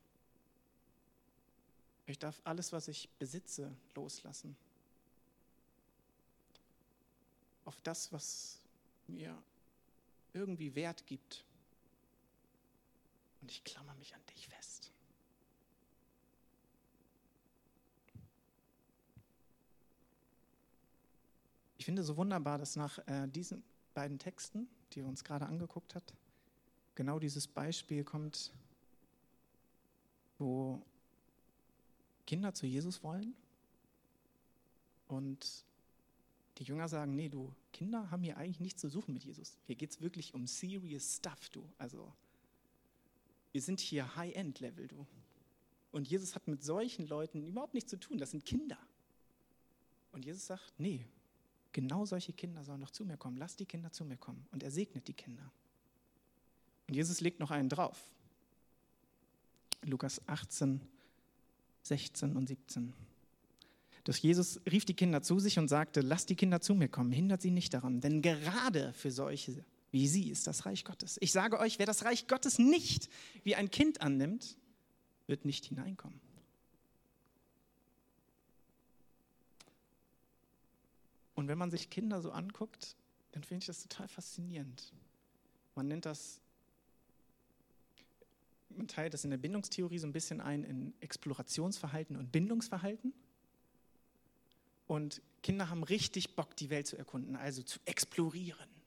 Ich 2.06 2.18
darf 2.18 2.40
alles, 2.44 2.72
was 2.72 2.88
ich 2.88 3.08
besitze, 3.18 3.70
loslassen. 3.94 4.56
Auf 7.64 7.80
das, 7.82 8.12
was 8.12 8.58
mir 9.08 9.40
irgendwie 10.32 10.74
Wert 10.74 11.06
gibt. 11.06 11.44
Und 13.40 13.50
ich 13.50 13.64
klammer 13.64 13.94
mich 13.94 14.14
an 14.14 14.20
dich 14.26 14.48
fest. 14.48 14.92
Ich 21.78 21.84
finde 21.84 22.02
so 22.02 22.16
wunderbar, 22.16 22.58
dass 22.58 22.76
nach 22.76 22.98
äh, 23.06 23.28
diesen 23.28 23.62
beiden 23.94 24.18
Texten, 24.18 24.68
die 24.92 25.00
wir 25.00 25.08
uns 25.08 25.24
gerade 25.24 25.46
angeguckt 25.46 25.94
hat, 25.94 26.14
genau 26.94 27.18
dieses 27.18 27.46
Beispiel 27.46 28.04
kommt, 28.04 28.52
wo 30.38 30.82
Kinder 32.26 32.52
zu 32.52 32.66
Jesus 32.66 33.02
wollen 33.02 33.34
und 35.06 35.64
die 36.58 36.64
Jünger 36.64 36.88
sagen, 36.88 37.14
nee, 37.14 37.28
du, 37.28 37.54
Kinder 37.72 38.10
haben 38.10 38.22
hier 38.22 38.36
eigentlich 38.36 38.60
nichts 38.60 38.80
zu 38.80 38.88
suchen 38.88 39.14
mit 39.14 39.24
Jesus. 39.24 39.56
Hier 39.66 39.76
geht 39.76 39.90
es 39.90 40.00
wirklich 40.00 40.34
um 40.34 40.46
serious 40.46 41.16
stuff, 41.16 41.48
du. 41.50 41.64
Also 41.78 42.12
wir 43.52 43.62
sind 43.62 43.80
hier 43.80 44.16
High-End-Level, 44.16 44.88
du. 44.88 45.06
Und 45.90 46.08
Jesus 46.08 46.34
hat 46.34 46.46
mit 46.48 46.62
solchen 46.62 47.06
Leuten 47.06 47.42
überhaupt 47.42 47.74
nichts 47.74 47.90
zu 47.90 47.98
tun. 47.98 48.18
Das 48.18 48.30
sind 48.30 48.44
Kinder. 48.44 48.78
Und 50.12 50.24
Jesus 50.24 50.46
sagt, 50.46 50.74
nee, 50.78 51.06
genau 51.72 52.04
solche 52.04 52.32
Kinder 52.32 52.62
sollen 52.64 52.80
doch 52.80 52.90
zu 52.90 53.04
mir 53.04 53.16
kommen. 53.16 53.36
Lass 53.36 53.56
die 53.56 53.66
Kinder 53.66 53.90
zu 53.90 54.04
mir 54.04 54.16
kommen. 54.16 54.46
Und 54.50 54.62
er 54.62 54.70
segnet 54.70 55.08
die 55.08 55.14
Kinder. 55.14 55.50
Und 56.88 56.94
Jesus 56.94 57.20
legt 57.20 57.40
noch 57.40 57.50
einen 57.50 57.68
drauf. 57.68 58.02
Lukas 59.82 60.20
18, 60.26 60.80
16 61.82 62.36
und 62.36 62.48
17. 62.48 62.92
Dass 64.04 64.20
Jesus 64.20 64.60
rief 64.70 64.84
die 64.84 64.94
Kinder 64.94 65.22
zu 65.22 65.38
sich 65.38 65.58
und 65.58 65.68
sagte, 65.68 66.00
lass 66.00 66.26
die 66.26 66.34
Kinder 66.34 66.60
zu 66.60 66.74
mir 66.74 66.88
kommen, 66.88 67.12
hindert 67.12 67.42
sie 67.42 67.50
nicht 67.50 67.74
daran, 67.74 68.00
denn 68.00 68.22
gerade 68.22 68.92
für 68.94 69.10
solche 69.10 69.64
wie 69.90 70.06
sie 70.06 70.30
ist 70.30 70.46
das 70.46 70.66
Reich 70.66 70.84
Gottes. 70.84 71.16
Ich 71.20 71.32
sage 71.32 71.58
euch, 71.58 71.78
wer 71.78 71.86
das 71.86 72.04
Reich 72.04 72.26
Gottes 72.26 72.58
nicht 72.58 73.08
wie 73.42 73.54
ein 73.54 73.70
Kind 73.70 74.00
annimmt, 74.00 74.56
wird 75.26 75.44
nicht 75.44 75.64
hineinkommen. 75.64 76.20
Und 81.34 81.48
wenn 81.48 81.58
man 81.58 81.70
sich 81.70 81.88
Kinder 81.88 82.20
so 82.20 82.32
anguckt, 82.32 82.96
dann 83.32 83.44
finde 83.44 83.62
ich 83.62 83.66
das 83.66 83.82
total 83.82 84.08
faszinierend. 84.08 84.92
Man 85.74 85.86
nennt 85.86 86.04
das, 86.04 86.40
man 88.70 88.88
teilt 88.88 89.14
das 89.14 89.24
in 89.24 89.30
der 89.30 89.38
Bindungstheorie 89.38 89.98
so 89.98 90.06
ein 90.06 90.12
bisschen 90.12 90.40
ein 90.40 90.64
in 90.64 90.92
Explorationsverhalten 91.00 92.16
und 92.16 92.32
Bindungsverhalten. 92.32 93.14
Und 94.86 95.22
Kinder 95.42 95.70
haben 95.70 95.84
richtig 95.84 96.34
Bock, 96.34 96.56
die 96.56 96.70
Welt 96.70 96.86
zu 96.86 96.96
erkunden, 96.96 97.36
also 97.36 97.62
zu 97.62 97.78
explorieren 97.84 98.77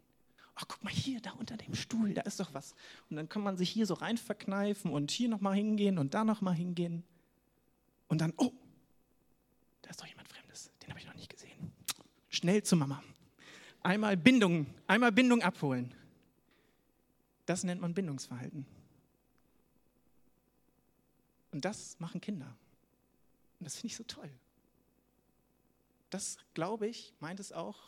ach 0.56 0.66
guck 0.68 0.84
mal 0.84 0.94
hier, 0.94 1.22
da 1.22 1.32
unter 1.32 1.58
dem 1.58 1.76
Stuhl, 1.76 2.14
da 2.14 2.22
ist 2.22 2.40
doch 2.40 2.54
was. 2.54 2.74
Und 3.10 3.16
dann 3.16 3.30
kann 3.30 3.42
man 3.42 3.58
sich 3.58 3.70
hier 3.70 3.86
so 3.86 3.94
rein 3.94 4.18
verkneifen 4.18 4.92
und 4.92 5.12
hier 5.12 5.30
nochmal 5.30 5.56
hingehen 5.56 5.98
und 5.98 6.14
da 6.14 6.24
nochmal 6.24 6.56
hingehen. 6.56 7.04
Und 8.08 8.22
dann, 8.22 8.34
oh, 8.38 8.52
da 9.82 9.90
ist 9.90 10.02
doch 10.02 10.08
jemand 10.08 10.28
Fremdes, 10.28 10.72
den 10.82 10.90
habe 10.90 11.00
ich 11.00 11.08
noch 11.08 11.16
nicht 11.16 11.30
gesehen. 11.30 11.72
Schnell 12.30 12.64
zu 12.64 12.76
Mama. 12.76 13.04
Einmal 13.84 14.16
Bindung, 14.18 14.68
einmal 14.88 15.12
Bindung 15.12 15.42
abholen. 15.42 15.94
Das 17.46 17.64
nennt 17.64 17.82
man 17.82 17.94
Bindungsverhalten. 17.94 18.66
Und 21.52 21.66
das 21.66 22.00
machen 22.00 22.22
Kinder. 22.22 22.56
Und 23.60 23.66
das 23.66 23.76
finde 23.76 23.88
ich 23.88 23.96
so 23.96 24.04
toll. 24.04 24.30
Das, 26.10 26.38
glaube 26.54 26.88
ich, 26.88 27.14
meint 27.20 27.40
es 27.40 27.52
auch, 27.52 27.80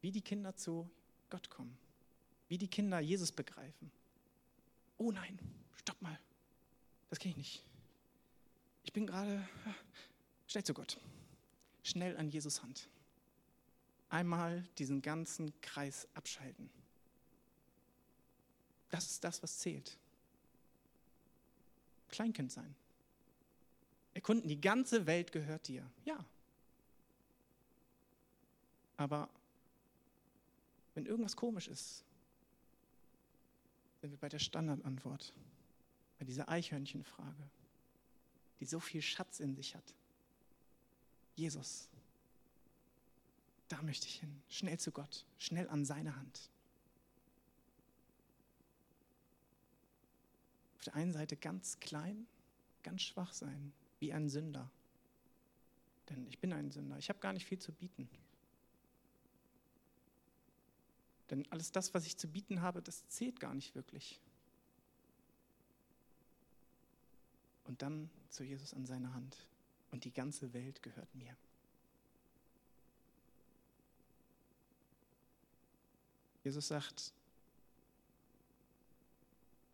wie 0.00 0.10
die 0.10 0.22
Kinder 0.22 0.56
zu 0.56 0.90
Gott 1.30 1.48
kommen. 1.50 1.76
Wie 2.48 2.58
die 2.58 2.68
Kinder 2.68 3.00
Jesus 3.00 3.32
begreifen. 3.32 3.90
Oh 4.98 5.12
nein, 5.12 5.38
stopp 5.76 6.00
mal. 6.02 6.18
Das 7.08 7.18
kenne 7.18 7.32
ich 7.32 7.36
nicht. 7.38 7.64
Ich 8.84 8.92
bin 8.92 9.06
gerade 9.06 9.46
schnell 10.46 10.64
zu 10.64 10.74
Gott. 10.74 10.98
Schnell 11.82 12.16
an 12.16 12.28
Jesus 12.28 12.62
Hand. 12.62 12.88
Einmal 14.08 14.66
diesen 14.78 15.00
ganzen 15.00 15.58
Kreis 15.60 16.08
abschalten. 16.14 16.68
Das 18.90 19.06
ist 19.10 19.22
das, 19.22 19.42
was 19.42 19.58
zählt. 19.58 19.96
Kleinkind 22.08 22.50
sein. 22.50 22.74
Erkunden, 24.14 24.48
die 24.48 24.60
ganze 24.60 25.06
Welt 25.06 25.30
gehört 25.30 25.68
dir. 25.68 25.88
Ja. 26.04 26.24
Aber 28.96 29.30
wenn 30.94 31.06
irgendwas 31.06 31.36
komisch 31.36 31.68
ist, 31.68 32.04
sind 34.00 34.10
wir 34.10 34.18
bei 34.18 34.28
der 34.28 34.38
Standardantwort, 34.38 35.32
bei 36.18 36.24
dieser 36.24 36.48
Eichhörnchenfrage, 36.48 37.50
die 38.58 38.64
so 38.64 38.80
viel 38.80 39.02
Schatz 39.02 39.40
in 39.40 39.54
sich 39.54 39.74
hat. 39.74 39.94
Jesus, 41.36 41.88
da 43.68 43.80
möchte 43.82 44.06
ich 44.06 44.20
hin, 44.20 44.42
schnell 44.48 44.78
zu 44.78 44.90
Gott, 44.90 45.24
schnell 45.38 45.68
an 45.68 45.84
seine 45.84 46.16
Hand. 46.16 46.50
Auf 50.76 50.84
der 50.84 50.94
einen 50.94 51.12
Seite 51.12 51.36
ganz 51.36 51.78
klein, 51.78 52.26
ganz 52.82 53.02
schwach 53.02 53.32
sein, 53.32 53.72
wie 53.98 54.12
ein 54.12 54.28
Sünder. 54.28 54.70
Denn 56.08 56.26
ich 56.26 56.38
bin 56.38 56.52
ein 56.52 56.70
Sünder, 56.70 56.98
ich 56.98 57.08
habe 57.08 57.20
gar 57.20 57.32
nicht 57.32 57.46
viel 57.46 57.58
zu 57.58 57.72
bieten. 57.72 58.08
Denn 61.30 61.46
alles 61.50 61.70
das, 61.70 61.94
was 61.94 62.06
ich 62.06 62.16
zu 62.16 62.28
bieten 62.28 62.60
habe, 62.60 62.82
das 62.82 63.06
zählt 63.08 63.38
gar 63.38 63.54
nicht 63.54 63.74
wirklich. 63.74 64.20
Und 67.64 67.82
dann 67.82 68.10
zu 68.28 68.42
Jesus 68.42 68.74
an 68.74 68.84
seine 68.84 69.14
Hand. 69.14 69.46
Und 69.92 70.04
die 70.04 70.12
ganze 70.12 70.52
Welt 70.52 70.82
gehört 70.82 71.14
mir. 71.14 71.36
Jesus 76.42 76.68
sagt, 76.68 77.12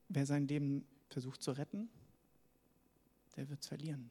wer 0.09 0.27
sein 0.27 0.47
Leben 0.49 0.87
versucht 1.09 1.43
zu 1.43 1.53
retten, 1.53 1.89
der 3.37 3.49
wird 3.49 3.63
es 3.63 3.69
verlieren. 3.69 4.11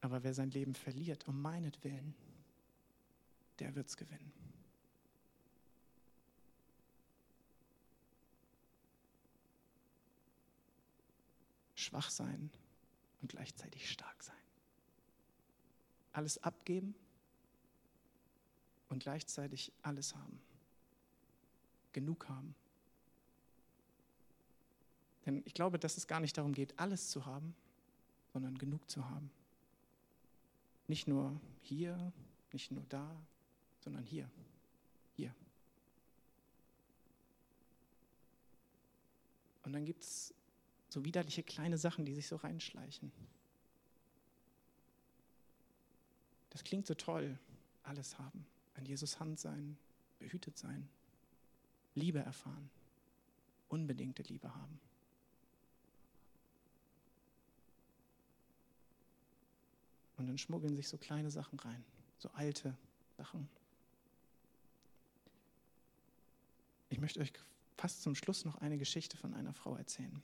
Aber 0.00 0.22
wer 0.22 0.34
sein 0.34 0.50
Leben 0.50 0.74
verliert, 0.74 1.28
um 1.28 1.40
meinetwillen, 1.40 2.14
der 3.58 3.74
wird 3.74 3.88
es 3.88 3.96
gewinnen. 3.96 4.43
Schwach 11.94 12.10
sein 12.10 12.50
und 13.22 13.30
gleichzeitig 13.30 13.88
stark 13.88 14.20
sein. 14.20 14.34
Alles 16.12 16.42
abgeben 16.42 16.92
und 18.88 19.00
gleichzeitig 19.00 19.72
alles 19.82 20.16
haben. 20.16 20.40
Genug 21.92 22.28
haben. 22.28 22.56
Denn 25.24 25.42
ich 25.44 25.54
glaube, 25.54 25.78
dass 25.78 25.96
es 25.96 26.08
gar 26.08 26.18
nicht 26.18 26.36
darum 26.36 26.52
geht, 26.52 26.76
alles 26.80 27.10
zu 27.10 27.26
haben, 27.26 27.54
sondern 28.32 28.58
genug 28.58 28.90
zu 28.90 29.08
haben. 29.08 29.30
Nicht 30.88 31.06
nur 31.06 31.40
hier, 31.62 32.12
nicht 32.52 32.72
nur 32.72 32.84
da, 32.88 33.08
sondern 33.78 34.02
hier, 34.02 34.28
hier. 35.14 35.32
Und 39.62 39.72
dann 39.72 39.84
gibt 39.84 40.02
es 40.02 40.34
so 40.94 41.04
widerliche 41.04 41.42
kleine 41.42 41.76
Sachen, 41.76 42.04
die 42.06 42.14
sich 42.14 42.28
so 42.28 42.36
reinschleichen. 42.36 43.12
Das 46.50 46.62
klingt 46.62 46.86
so 46.86 46.94
toll, 46.94 47.36
alles 47.82 48.16
haben, 48.16 48.46
an 48.74 48.86
Jesus 48.86 49.18
Hand 49.18 49.40
sein, 49.40 49.76
behütet 50.20 50.56
sein, 50.56 50.88
Liebe 51.96 52.20
erfahren, 52.20 52.70
unbedingte 53.68 54.22
Liebe 54.22 54.54
haben. 54.54 54.80
Und 60.16 60.28
dann 60.28 60.38
schmuggeln 60.38 60.76
sich 60.76 60.86
so 60.86 60.96
kleine 60.96 61.32
Sachen 61.32 61.58
rein, 61.58 61.84
so 62.18 62.30
alte 62.34 62.76
Sachen. 63.16 63.48
Ich 66.88 67.00
möchte 67.00 67.18
euch 67.18 67.32
fast 67.76 68.02
zum 68.02 68.14
Schluss 68.14 68.44
noch 68.44 68.58
eine 68.58 68.78
Geschichte 68.78 69.16
von 69.16 69.34
einer 69.34 69.52
Frau 69.52 69.74
erzählen. 69.74 70.22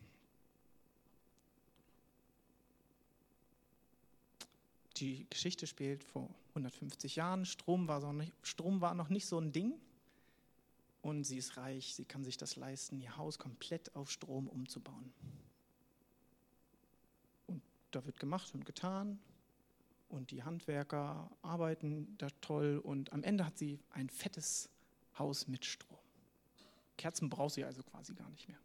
Die 5.00 5.26
Geschichte 5.30 5.66
spielt 5.66 6.04
vor 6.04 6.28
150 6.50 7.16
Jahren. 7.16 7.46
Strom 7.46 7.88
war, 7.88 8.02
so 8.02 8.12
nicht, 8.12 8.32
Strom 8.42 8.82
war 8.82 8.94
noch 8.94 9.08
nicht 9.08 9.26
so 9.26 9.38
ein 9.38 9.50
Ding. 9.50 9.80
Und 11.00 11.24
sie 11.24 11.38
ist 11.38 11.56
reich, 11.56 11.94
sie 11.94 12.04
kann 12.04 12.22
sich 12.22 12.36
das 12.36 12.56
leisten, 12.56 13.00
ihr 13.00 13.16
Haus 13.16 13.38
komplett 13.38 13.96
auf 13.96 14.10
Strom 14.10 14.46
umzubauen. 14.46 15.14
Und 17.46 17.62
da 17.90 18.04
wird 18.04 18.20
gemacht 18.20 18.54
und 18.54 18.66
getan. 18.66 19.18
Und 20.10 20.32
die 20.32 20.42
Handwerker 20.42 21.30
arbeiten 21.40 22.14
da 22.18 22.28
toll. 22.42 22.78
Und 22.82 23.12
am 23.14 23.22
Ende 23.22 23.46
hat 23.46 23.56
sie 23.56 23.80
ein 23.90 24.10
fettes 24.10 24.68
Haus 25.18 25.48
mit 25.48 25.64
Strom. 25.64 25.96
Kerzen 26.98 27.30
braucht 27.30 27.54
sie 27.54 27.64
also 27.64 27.82
quasi 27.82 28.12
gar 28.12 28.28
nicht 28.28 28.46
mehr. 28.48 28.58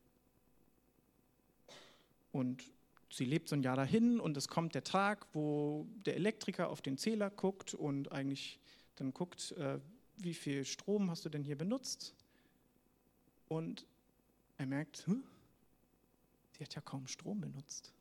Und 2.34 2.66
sie 3.10 3.26
lebt 3.26 3.50
so 3.50 3.56
ein 3.56 3.64
Jahr 3.64 3.76
dahin 3.76 4.20
und 4.20 4.36
es 4.38 4.48
kommt 4.48 4.76
der 4.76 4.84
Tag, 4.84 5.28
wo 5.34 5.88
der 6.06 6.16
Elektriker 6.16 6.70
auf 6.70 6.82
den 6.82 6.98
Zähler 6.98 7.30
guckt 7.30 7.74
und 7.74 8.12
eigentlich 8.12 8.60
dann 8.96 9.14
guckt, 9.14 9.52
äh, 9.54 9.80
wie 10.18 10.34
viel 10.34 10.66
Strom 10.66 11.10
hast 11.10 11.26
du 11.26 11.30
denn 11.30 11.44
hier 11.44 11.58
benutzt? 11.58 12.16
Und 13.48 13.86
er 14.58 14.66
merkt, 14.66 15.06
hm, 15.08 15.24
sie 16.58 16.64
hat 16.64 16.74
ja 16.76 16.82
kaum 16.82 17.08
Strom 17.08 17.42
benutzt. 17.42 17.94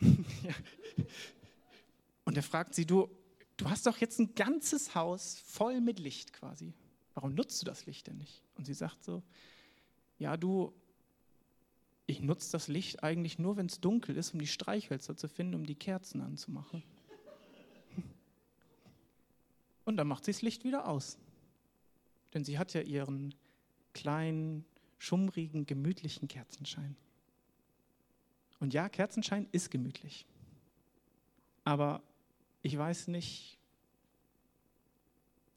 ja. 0.00 0.54
Und 2.24 2.36
er 2.36 2.42
fragt 2.42 2.74
sie, 2.74 2.86
du, 2.86 3.08
du 3.56 3.68
hast 3.68 3.86
doch 3.86 3.98
jetzt 3.98 4.18
ein 4.18 4.34
ganzes 4.34 4.94
Haus 4.94 5.38
voll 5.46 5.80
mit 5.80 5.98
Licht 5.98 6.32
quasi. 6.32 6.72
Warum 7.14 7.34
nutzt 7.34 7.60
du 7.62 7.66
das 7.66 7.86
Licht 7.86 8.06
denn 8.06 8.18
nicht? 8.18 8.42
Und 8.56 8.64
sie 8.64 8.74
sagt 8.74 9.04
so, 9.04 9.22
ja, 10.18 10.36
du, 10.36 10.72
ich 12.06 12.20
nutze 12.20 12.52
das 12.52 12.68
Licht 12.68 13.02
eigentlich 13.02 13.38
nur, 13.38 13.56
wenn 13.56 13.66
es 13.66 13.80
dunkel 13.80 14.16
ist, 14.16 14.34
um 14.34 14.40
die 14.40 14.46
Streichhölzer 14.46 15.16
zu 15.16 15.28
finden, 15.28 15.54
um 15.54 15.66
die 15.66 15.74
Kerzen 15.74 16.20
anzumachen. 16.20 16.82
Und 19.84 19.96
dann 19.96 20.08
macht 20.08 20.24
sie 20.24 20.32
das 20.32 20.42
Licht 20.42 20.64
wieder 20.64 20.88
aus. 20.88 21.18
Denn 22.32 22.44
sie 22.44 22.58
hat 22.58 22.72
ja 22.74 22.80
ihren 22.80 23.34
kleinen, 23.92 24.64
schummrigen, 24.98 25.66
gemütlichen 25.66 26.28
Kerzenschein. 26.28 26.96
Und 28.60 28.74
ja, 28.74 28.88
Kerzenschein 28.88 29.46
ist 29.52 29.70
gemütlich. 29.70 30.26
Aber 31.64 32.02
ich 32.62 32.76
weiß 32.76 33.08
nicht, 33.08 33.58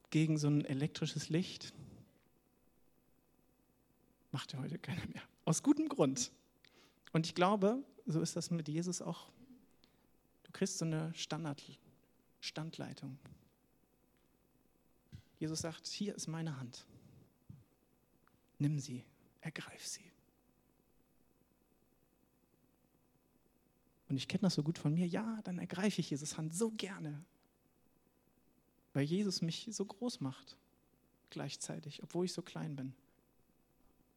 gegen 0.09 0.37
so 0.37 0.47
ein 0.47 0.65
elektrisches 0.65 1.29
Licht? 1.29 1.73
Macht 4.31 4.53
ja 4.53 4.59
heute 4.59 4.77
keiner 4.77 5.05
mehr. 5.07 5.21
Aus 5.47 5.63
gutem 5.63 5.87
Grund. 5.87 6.31
Und 7.13 7.25
ich 7.25 7.33
glaube, 7.33 7.81
so 8.05 8.19
ist 8.21 8.35
das 8.35 8.51
mit 8.51 8.67
Jesus 8.67 9.01
auch. 9.01 9.31
Du 10.43 10.51
kriegst 10.51 10.77
so 10.77 10.85
eine 10.85 11.13
Standard 11.13 11.63
Standleitung. 12.39 13.17
Jesus 15.39 15.61
sagt, 15.61 15.87
hier 15.87 16.15
ist 16.15 16.27
meine 16.27 16.59
Hand. 16.59 16.85
Nimm 18.59 18.79
sie, 18.79 19.03
ergreif 19.41 19.85
sie. 19.85 20.11
Und 24.09 24.17
ich 24.17 24.27
kenne 24.27 24.41
das 24.41 24.55
so 24.55 24.63
gut 24.63 24.77
von 24.77 24.93
mir, 24.93 25.07
ja, 25.07 25.39
dann 25.43 25.59
ergreife 25.59 26.01
ich 26.01 26.09
Jesus 26.09 26.37
Hand 26.37 26.53
so 26.53 26.71
gerne 26.71 27.23
weil 28.97 29.03
Jesus 29.03 29.43
mich 29.43 29.67
so 29.69 29.85
groß 29.85 30.21
macht 30.21 30.57
gleichzeitig, 31.29 32.01
obwohl 32.01 32.25
ich 32.25 32.33
so 32.33 32.41
klein 32.41 32.75
bin. 32.75 32.95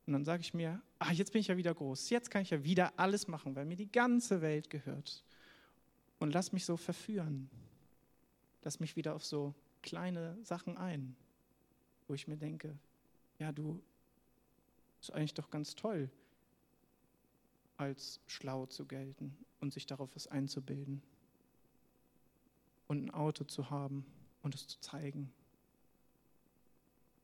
Und 0.07 0.13
dann 0.13 0.25
sage 0.25 0.41
ich 0.41 0.55
mir, 0.55 0.83
ah, 0.99 1.13
jetzt 1.13 1.33
bin 1.33 1.41
ich 1.41 1.49
ja 1.49 1.57
wieder 1.57 1.75
groß, 1.75 2.11
jetzt 2.11 2.31
kann 2.31 2.43
ich 2.43 2.51
ja 2.51 2.65
wieder 2.65 2.99
alles 2.99 3.29
machen, 3.29 3.55
weil 3.55 3.65
mir 3.65 3.77
die 3.77 3.91
ganze 3.91 4.41
Welt 4.41 4.71
gehört. 4.71 5.25
Und 6.19 6.33
lass 6.35 6.53
mich 6.53 6.65
so 6.65 6.77
verführen. 6.77 7.49
Lass 8.63 8.81
mich 8.81 8.97
wieder 8.97 9.15
auf 9.15 9.25
so 9.25 9.55
kleine 9.83 10.37
Sachen 10.43 10.77
ein, 10.77 11.17
wo 12.07 12.15
ich 12.15 12.29
mir 12.29 12.37
denke, 12.37 12.77
ja, 13.39 13.53
du, 13.53 13.83
ist 15.01 15.13
eigentlich 15.13 15.35
doch 15.35 15.51
ganz 15.51 15.75
toll, 15.75 16.11
als 17.77 18.21
schlau 18.27 18.67
zu 18.67 18.85
gelten 18.85 19.35
und 19.61 19.73
sich 19.73 19.87
darauf 19.87 20.15
was 20.15 20.27
einzubilden. 20.27 21.03
Und 22.89 23.05
ein 23.05 23.11
Auto 23.11 23.45
zu 23.45 23.71
haben 23.71 24.05
und 24.43 24.55
es 24.55 24.67
zu 24.67 24.81
zeigen 24.81 25.33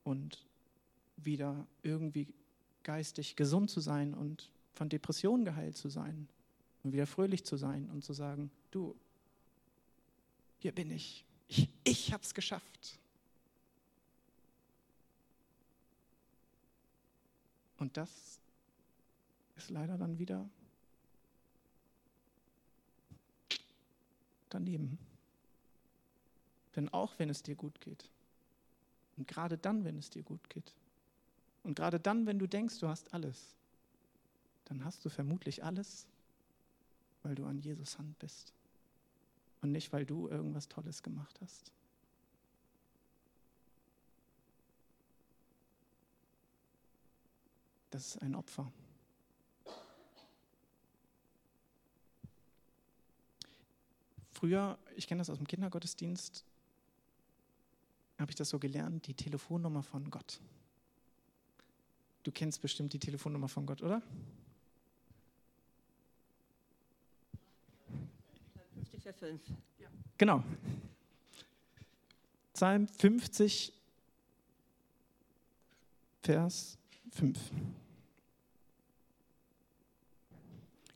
und 0.03 0.45
wieder 1.17 1.67
irgendwie 1.81 2.33
geistig 2.87 3.35
gesund 3.35 3.69
zu 3.69 3.81
sein 3.81 4.13
und 4.13 4.49
von 4.73 4.87
Depressionen 4.87 5.43
geheilt 5.43 5.75
zu 5.75 5.89
sein 5.89 6.29
und 6.83 6.93
wieder 6.93 7.05
fröhlich 7.05 7.43
zu 7.43 7.57
sein 7.57 7.89
und 7.89 8.05
zu 8.05 8.13
sagen, 8.13 8.49
du, 8.71 8.95
hier 10.59 10.71
bin 10.71 10.89
ich, 10.89 11.25
ich, 11.49 11.69
ich 11.83 12.13
habe 12.13 12.23
es 12.23 12.33
geschafft. 12.33 12.97
Und 17.77 17.97
das 17.97 18.39
ist 19.57 19.69
leider 19.69 19.97
dann 19.97 20.17
wieder 20.17 20.49
daneben. 24.47 24.97
Denn 26.77 26.87
auch 26.93 27.19
wenn 27.19 27.29
es 27.29 27.43
dir 27.43 27.55
gut 27.55 27.81
geht, 27.81 28.09
und 29.17 29.27
gerade 29.27 29.57
dann, 29.57 29.83
wenn 29.83 29.97
es 29.97 30.09
dir 30.09 30.23
gut 30.23 30.49
geht, 30.49 30.73
und 31.67 31.75
gerade 31.75 31.99
dann, 31.99 32.25
wenn 32.25 32.39
du 32.39 32.47
denkst, 32.47 32.79
du 32.79 32.87
hast 32.87 33.13
alles, 33.13 33.53
dann 34.65 34.85
hast 34.85 35.03
du 35.03 35.09
vermutlich 35.09 35.65
alles, 35.65 36.07
weil 37.23 37.35
du 37.35 37.45
an 37.45 37.59
Jesus 37.59 37.97
Hand 37.97 38.17
bist 38.19 38.53
und 39.61 39.73
nicht, 39.73 39.91
weil 39.91 40.05
du 40.05 40.29
irgendwas 40.29 40.69
Tolles 40.69 41.03
gemacht 41.03 41.37
hast. 41.41 41.73
Das 47.89 48.15
ist 48.15 48.21
ein 48.21 48.33
Opfer. 48.33 48.71
Früher, 54.31 54.77
ich 54.95 55.05
kenne 55.05 55.19
das 55.19 55.29
aus 55.29 55.37
dem 55.37 55.47
Kindergottesdienst, 55.47 56.45
habe 58.19 58.31
ich 58.31 58.35
das 58.35 58.47
so 58.47 58.57
gelernt, 58.57 59.05
die 59.07 59.13
Telefonnummer 59.13 59.83
von 59.83 60.09
Gott. 60.09 60.39
Du 62.27 62.33
kennst 62.33 62.61
bestimmt 62.61 62.91
die 62.91 62.99
Telefonnummer 62.99 63.47
von 63.47 63.65
Gott, 63.65 63.81
oder? 63.81 64.01
50, 68.73 69.01
Vers 69.01 69.15
5. 69.15 69.41
Ja. 69.79 69.87
Genau. 70.17 70.43
Psalm 72.51 72.89
50, 72.89 73.71
Vers 76.21 76.77
5. 77.11 77.39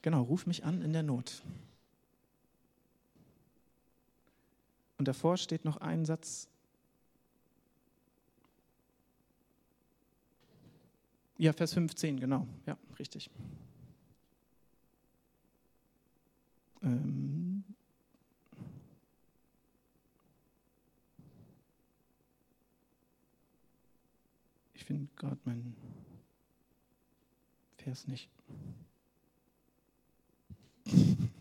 Genau, 0.01 0.23
ruf 0.23 0.45
mich 0.45 0.65
an 0.65 0.81
in 0.81 0.91
der 0.91 1.03
Not. 1.03 1.41
Und 4.97 5.07
davor 5.07 5.37
steht 5.37 5.63
noch 5.63 5.77
ein 5.77 6.03
Satz, 6.03 6.49
Ja, 11.41 11.53
Vers 11.53 11.73
15, 11.73 12.19
genau. 12.19 12.47
Ja, 12.67 12.77
richtig. 12.99 13.31
Ähm 16.83 17.63
ich 24.73 24.85
finde 24.85 25.09
gerade 25.15 25.39
mein. 25.45 25.75
Vers 27.77 28.07
nicht. 28.07 28.29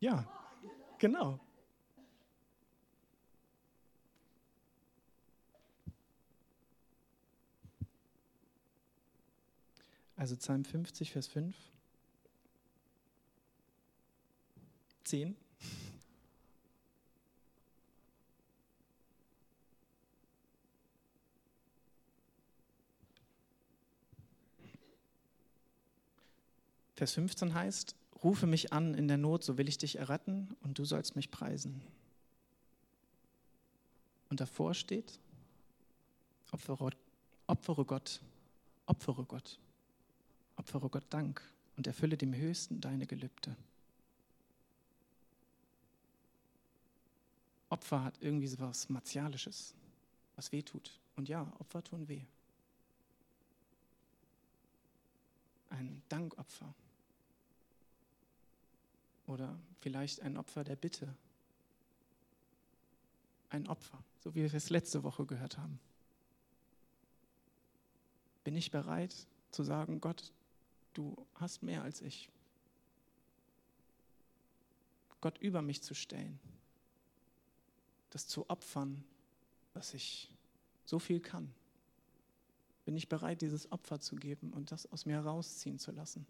Ja, 0.00 0.24
genau. 0.98 1.40
Also 10.18 10.34
Psalm 10.34 10.64
50, 10.64 11.12
Vers 11.12 11.28
5. 11.28 11.54
10. 15.04 15.36
Vers 26.96 27.12
15 27.12 27.54
heißt, 27.54 27.94
rufe 28.24 28.48
mich 28.48 28.72
an 28.72 28.94
in 28.94 29.06
der 29.06 29.18
Not, 29.18 29.44
so 29.44 29.56
will 29.56 29.68
ich 29.68 29.78
dich 29.78 30.00
erretten 30.00 30.56
und 30.62 30.80
du 30.80 30.84
sollst 30.84 31.14
mich 31.14 31.30
preisen. 31.30 31.80
Und 34.30 34.40
davor 34.40 34.74
steht, 34.74 35.20
opfere, 36.50 36.90
opfere 37.46 37.84
Gott, 37.84 38.20
opfere 38.86 39.24
Gott, 39.24 39.60
opfere 40.58 40.90
Gott 40.90 41.06
Dank 41.10 41.40
und 41.76 41.86
erfülle 41.86 42.16
dem 42.16 42.34
Höchsten 42.34 42.80
deine 42.80 43.06
Gelübde. 43.06 43.56
Opfer 47.70 48.02
hat 48.02 48.18
irgendwie 48.20 48.48
so 48.48 48.58
was 48.58 48.88
Martialisches, 48.88 49.74
was 50.36 50.52
weh 50.52 50.62
tut. 50.62 50.98
Und 51.16 51.28
ja, 51.28 51.52
Opfer 51.58 51.82
tun 51.84 52.08
weh. 52.08 52.22
Ein 55.70 56.02
Dankopfer. 56.08 56.74
Oder 59.26 59.58
vielleicht 59.80 60.22
ein 60.22 60.38
Opfer 60.38 60.64
der 60.64 60.76
Bitte. 60.76 61.14
Ein 63.50 63.66
Opfer, 63.66 64.02
so 64.20 64.34
wie 64.34 64.42
wir 64.42 64.54
es 64.54 64.70
letzte 64.70 65.02
Woche 65.02 65.26
gehört 65.26 65.58
haben. 65.58 65.78
Bin 68.44 68.56
ich 68.56 68.70
bereit 68.70 69.14
zu 69.50 69.62
sagen, 69.62 70.00
Gott, 70.00 70.32
du 70.94 71.26
hast 71.34 71.62
mehr 71.62 71.82
als 71.82 72.00
ich. 72.00 72.28
Gott 75.20 75.38
über 75.38 75.62
mich 75.62 75.82
zu 75.82 75.94
stellen. 75.94 76.38
Das 78.10 78.26
zu 78.26 78.48
opfern, 78.48 79.04
was 79.74 79.94
ich 79.94 80.30
so 80.84 80.98
viel 80.98 81.20
kann. 81.20 81.52
Bin 82.84 82.96
ich 82.96 83.08
bereit, 83.08 83.42
dieses 83.42 83.70
Opfer 83.70 84.00
zu 84.00 84.16
geben 84.16 84.52
und 84.52 84.72
das 84.72 84.90
aus 84.90 85.04
mir 85.04 85.16
herausziehen 85.16 85.78
zu 85.78 85.92
lassen. 85.92 86.26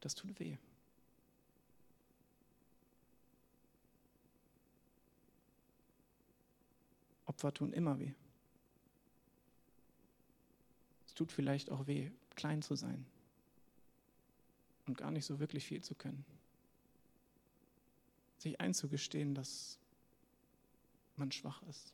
Das 0.00 0.14
tut 0.14 0.40
weh. 0.40 0.58
Opfer 7.26 7.54
tun 7.54 7.72
immer 7.72 8.00
weh. 8.00 8.12
Es 11.06 11.14
tut 11.14 11.30
vielleicht 11.30 11.70
auch 11.70 11.86
weh, 11.86 12.10
klein 12.34 12.62
zu 12.62 12.74
sein 12.74 13.06
und 14.86 14.96
gar 14.96 15.10
nicht 15.10 15.24
so 15.24 15.38
wirklich 15.38 15.66
viel 15.66 15.82
zu 15.82 15.94
können. 15.94 16.24
Sich 18.38 18.60
einzugestehen, 18.60 19.34
dass 19.34 19.78
man 21.16 21.30
schwach 21.30 21.62
ist. 21.64 21.92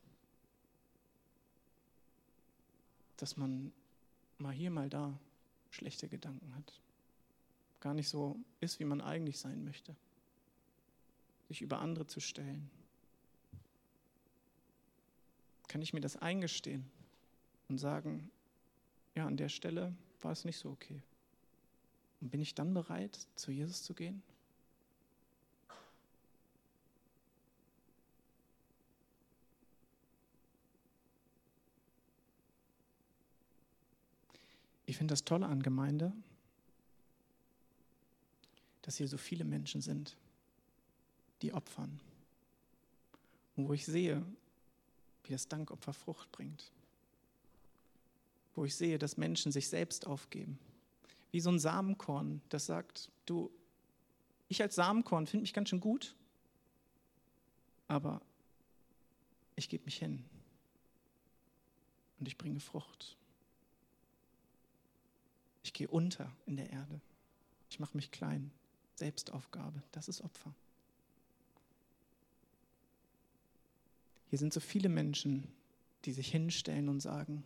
Dass 3.16 3.36
man 3.36 3.72
mal 4.38 4.52
hier, 4.52 4.70
mal 4.70 4.88
da 4.88 5.18
schlechte 5.70 6.08
Gedanken 6.08 6.54
hat. 6.54 6.80
Gar 7.80 7.94
nicht 7.94 8.08
so 8.08 8.38
ist, 8.60 8.80
wie 8.80 8.84
man 8.84 9.00
eigentlich 9.00 9.38
sein 9.38 9.64
möchte. 9.64 9.94
Sich 11.48 11.60
über 11.60 11.80
andere 11.80 12.06
zu 12.06 12.20
stellen 12.20 12.70
kann 15.68 15.82
ich 15.82 15.92
mir 15.92 16.00
das 16.00 16.16
eingestehen 16.16 16.90
und 17.68 17.78
sagen, 17.78 18.30
ja, 19.14 19.26
an 19.26 19.36
der 19.36 19.50
Stelle 19.50 19.94
war 20.20 20.32
es 20.32 20.44
nicht 20.44 20.58
so 20.58 20.70
okay. 20.70 21.02
Und 22.20 22.30
bin 22.30 22.40
ich 22.40 22.54
dann 22.54 22.74
bereit, 22.74 23.26
zu 23.36 23.50
Jesus 23.50 23.82
zu 23.82 23.94
gehen? 23.94 24.22
Ich 34.86 34.96
finde 34.96 35.12
das 35.12 35.24
Tolle 35.24 35.46
an 35.46 35.62
Gemeinde, 35.62 36.12
dass 38.82 38.96
hier 38.96 39.06
so 39.06 39.18
viele 39.18 39.44
Menschen 39.44 39.82
sind, 39.82 40.16
die 41.42 41.52
opfern. 41.52 42.00
Und 43.54 43.68
wo 43.68 43.74
ich 43.74 43.84
sehe, 43.84 44.24
wie 45.24 45.32
das 45.32 45.46
Dankopfer 45.46 45.92
Frucht 45.92 46.32
bringt. 46.32 46.72
Wo 48.54 48.64
ich 48.64 48.74
sehe, 48.74 48.98
dass 48.98 49.18
Menschen 49.18 49.52
sich 49.52 49.68
selbst 49.68 50.06
aufgeben. 50.06 50.58
Wie 51.30 51.40
so 51.40 51.50
ein 51.50 51.58
Samenkorn, 51.58 52.40
das 52.48 52.66
sagt, 52.66 53.10
du, 53.26 53.50
ich 54.48 54.62
als 54.62 54.74
Samenkorn 54.74 55.26
finde 55.26 55.42
mich 55.42 55.52
ganz 55.52 55.68
schön 55.68 55.80
gut, 55.80 56.14
aber 57.86 58.22
ich 59.56 59.68
gebe 59.68 59.84
mich 59.84 59.98
hin 59.98 60.24
und 62.18 62.28
ich 62.28 62.38
bringe 62.38 62.60
Frucht. 62.60 63.16
Ich 65.62 65.72
gehe 65.72 65.88
unter 65.88 66.32
in 66.46 66.56
der 66.56 66.70
Erde. 66.70 67.00
Ich 67.68 67.78
mache 67.78 67.96
mich 67.96 68.10
klein. 68.10 68.50
Selbstaufgabe, 68.94 69.82
das 69.92 70.08
ist 70.08 70.22
Opfer. 70.22 70.52
Hier 74.30 74.38
sind 74.38 74.52
so 74.52 74.60
viele 74.60 74.88
Menschen, 74.88 75.46
die 76.04 76.12
sich 76.12 76.30
hinstellen 76.30 76.88
und 76.88 77.00
sagen, 77.00 77.44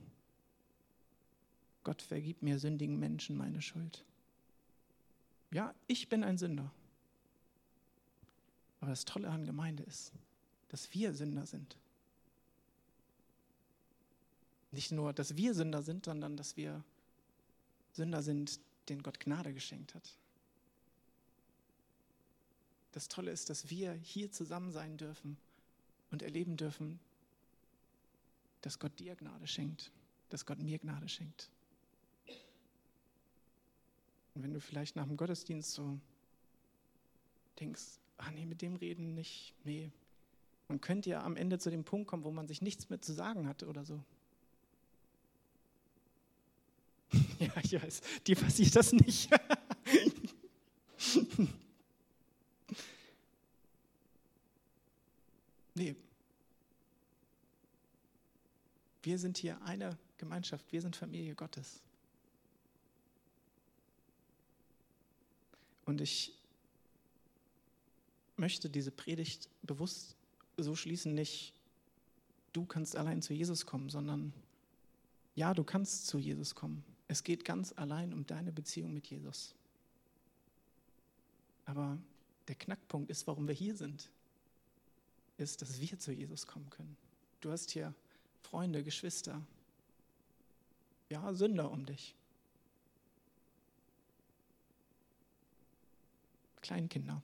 Gott 1.85 2.03
vergib 2.03 2.43
mir 2.43 2.59
sündigen 2.59 2.99
Menschen 2.99 3.37
meine 3.37 3.61
Schuld. 3.61 4.05
Ja, 5.51 5.75
ich 5.87 6.09
bin 6.09 6.25
ein 6.25 6.39
Sünder. 6.39 6.71
Aber 8.81 8.91
das 8.91 9.05
Tolle 9.05 9.29
an 9.29 9.45
Gemeinde 9.45 9.83
ist, 9.83 10.13
dass 10.69 10.93
wir 10.95 11.15
Sünder 11.15 11.47
sind. 11.47 11.77
Nicht 14.71 14.91
nur, 14.91 15.13
dass 15.13 15.37
wir 15.37 15.55
Sünder 15.55 15.83
sind, 15.83 16.07
sondern 16.07 16.37
dass 16.37 16.57
wir 16.57 16.83
Sünder 17.93 18.23
sind, 18.23 18.59
denen 18.89 19.03
Gott 19.03 19.21
Gnade 19.21 19.53
geschenkt 19.53 19.95
hat. 19.95 20.17
Das 22.93 23.09
Tolle 23.09 23.31
ist, 23.31 23.51
dass 23.51 23.71
wir 23.71 23.93
hier 23.93 24.31
zusammen 24.33 24.71
sein 24.73 24.97
dürfen 24.97 25.37
und 26.11 26.23
erleben 26.23 26.57
dürfen, 26.57 26.99
dass 28.63 28.79
Gott 28.79 28.99
dir 28.99 29.15
Gnade 29.17 29.47
schenkt, 29.47 29.91
dass 30.31 30.47
Gott 30.47 30.59
mir 30.59 30.79
Gnade 30.79 31.09
schenkt. 31.09 31.51
Und 34.35 34.43
wenn 34.43 34.55
du 34.55 34.61
vielleicht 34.61 34.97
nach 34.97 35.07
dem 35.07 35.17
Gottesdienst 35.17 35.73
so 35.73 35.99
denkst, 37.61 37.83
ah 38.19 38.31
nee, 38.31 38.47
mit 38.47 38.63
dem 38.63 38.77
reden 38.77 39.15
nicht, 39.15 39.55
nee, 39.65 39.91
man 40.69 40.81
könnte 40.81 41.11
ja 41.11 41.23
am 41.23 41.37
Ende 41.37 41.59
zu 41.59 41.71
dem 41.71 41.85
Punkt 41.85 42.09
kommen, 42.09 42.25
wo 42.25 42.31
man 42.31 42.49
sich 42.49 42.63
nichts 42.63 42.89
mehr 42.89 43.01
zu 43.01 43.13
sagen 43.13 43.47
hatte 43.47 43.67
oder 43.67 43.85
so. 43.85 44.03
ja, 47.39 47.53
ich 47.63 47.75
weiß, 47.75 48.01
dir 48.27 48.37
passiert 48.37 48.75
das 48.75 48.93
nicht. 48.93 49.31
Nee. 55.75 55.97
Wir 59.03 59.19
sind 59.19 59.39
hier 59.39 59.61
eine 59.63 59.99
Gemeinschaft, 60.19 60.71
wir 60.71 60.81
sind 60.81 60.95
Familie 60.97 61.35
Gottes. 61.35 61.83
Und 65.85 66.01
ich 66.01 66.33
möchte 68.37 68.71
diese 68.71 68.91
Predigt 68.91 69.49
bewusst 69.63 70.17
so 70.57 70.75
schließen, 70.75 71.15
nicht 71.15 71.55
du 72.53 72.65
kannst 72.65 72.97
allein 72.97 73.23
zu 73.23 73.33
Jesus 73.33 73.67
kommen, 73.67 73.89
sondern 73.89 74.33
ja, 75.35 75.55
du 75.55 75.65
kannst 75.65 76.07
zu 76.07 76.19
Jesus 76.19 76.55
kommen. 76.55 76.85
Es 77.09 77.25
geht 77.25 77.45
ganz 77.45 77.73
allein 77.73 78.13
um 78.13 78.27
deine 78.27 78.53
Beziehung 78.53 78.93
mit 78.93 79.07
Jesus. 79.07 79.55
Aber 81.65 81.99
der 82.49 82.55
Knackpunkt 82.55 83.11
ist, 83.11 83.27
warum 83.27 83.49
wir 83.49 83.55
hier 83.55 83.77
sind 83.77 84.11
ist, 85.39 85.63
dass 85.63 85.81
wir 85.81 85.99
zu 85.99 86.13
Jesus 86.13 86.47
kommen 86.47 86.69
können. 86.71 86.97
Du 87.41 87.51
hast 87.51 87.71
hier 87.71 87.95
Freunde, 88.43 88.85
Geschwister, 88.85 89.45
ja, 91.09 91.33
Sünder 91.35 91.71
um 91.71 91.85
dich. 91.85 92.15
Kleinkinder, 96.63 97.21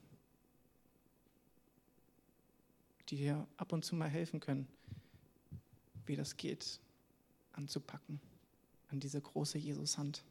die 3.09 3.17
dir 3.17 3.47
ab 3.57 3.73
und 3.73 3.83
zu 3.83 3.95
mal 3.95 4.09
helfen 4.09 4.39
können, 4.39 4.67
wie 6.05 6.15
das 6.15 6.37
geht, 6.37 6.79
anzupacken, 7.53 8.19
an 8.89 8.99
diese 8.99 9.19
große 9.19 9.57
Jesushand. 9.57 10.23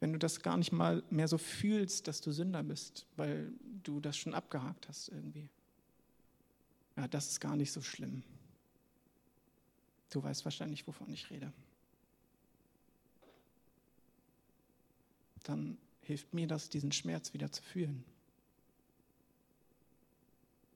Wenn 0.00 0.12
du 0.12 0.18
das 0.18 0.42
gar 0.42 0.56
nicht 0.56 0.72
mal 0.72 1.02
mehr 1.10 1.28
so 1.28 1.38
fühlst, 1.38 2.06
dass 2.06 2.20
du 2.20 2.32
Sünder 2.32 2.62
bist, 2.62 3.06
weil 3.16 3.52
du 3.82 4.00
das 4.00 4.16
schon 4.16 4.34
abgehakt 4.34 4.88
hast 4.88 5.08
irgendwie. 5.08 5.48
Ja, 6.96 7.08
das 7.08 7.28
ist 7.28 7.40
gar 7.40 7.56
nicht 7.56 7.72
so 7.72 7.80
schlimm. 7.80 8.22
Du 10.10 10.22
weißt 10.22 10.44
wahrscheinlich, 10.44 10.86
wovon 10.86 11.12
ich 11.12 11.30
rede. 11.30 11.52
Dann 15.46 15.78
hilft 16.02 16.34
mir 16.34 16.48
das, 16.48 16.68
diesen 16.68 16.90
Schmerz 16.90 17.32
wieder 17.32 17.52
zu 17.52 17.62
fühlen. 17.62 18.04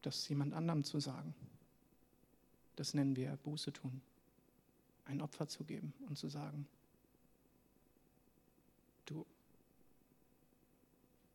Das 0.02 0.28
jemand 0.28 0.54
anderem 0.54 0.84
zu 0.84 1.00
sagen. 1.00 1.34
Das 2.76 2.94
nennen 2.94 3.16
wir 3.16 3.36
Buße 3.38 3.72
tun. 3.72 4.00
Ein 5.06 5.20
Opfer 5.20 5.48
zu 5.48 5.64
geben 5.64 5.92
und 6.06 6.16
zu 6.16 6.28
sagen, 6.28 6.68
du, 9.06 9.26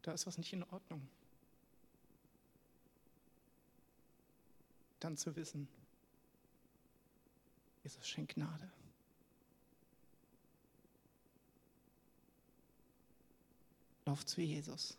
da 0.02 0.14
ist 0.14 0.26
was 0.26 0.38
nicht 0.38 0.54
in 0.54 0.64
Ordnung. 0.64 1.06
Dann 5.02 5.18
zu 5.18 5.36
wissen, 5.36 5.68
Jesus 7.84 8.08
schenkt 8.08 8.36
Gnade. 8.36 8.72
Lauft 14.06 14.30
zu 14.30 14.42
Jesus. 14.42 14.98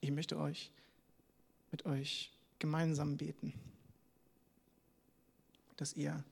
Ich 0.00 0.10
möchte 0.10 0.38
euch 0.38 0.70
mit 1.70 1.84
euch 1.86 2.30
gemeinsam 2.58 3.16
beten, 3.16 3.52
dass 5.76 5.94
ihr, 5.94 6.22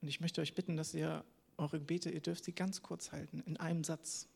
und 0.00 0.08
ich 0.08 0.20
möchte 0.20 0.40
euch 0.40 0.54
bitten, 0.54 0.76
dass 0.76 0.94
ihr 0.94 1.24
eure 1.56 1.78
Gebete, 1.78 2.10
ihr 2.10 2.20
dürft 2.20 2.44
sie 2.44 2.52
ganz 2.52 2.82
kurz 2.82 3.12
halten, 3.12 3.42
in 3.46 3.56
einem 3.56 3.82
Satz, 3.82 4.28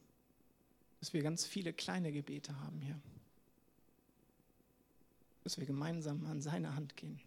dass 1.00 1.12
wir 1.12 1.22
ganz 1.22 1.44
viele 1.44 1.72
kleine 1.72 2.12
Gebete 2.12 2.58
haben 2.60 2.80
hier, 2.80 2.98
dass 5.44 5.58
wir 5.58 5.66
gemeinsam 5.66 6.26
an 6.26 6.40
seine 6.40 6.74
Hand 6.74 6.96
gehen. 6.96 7.20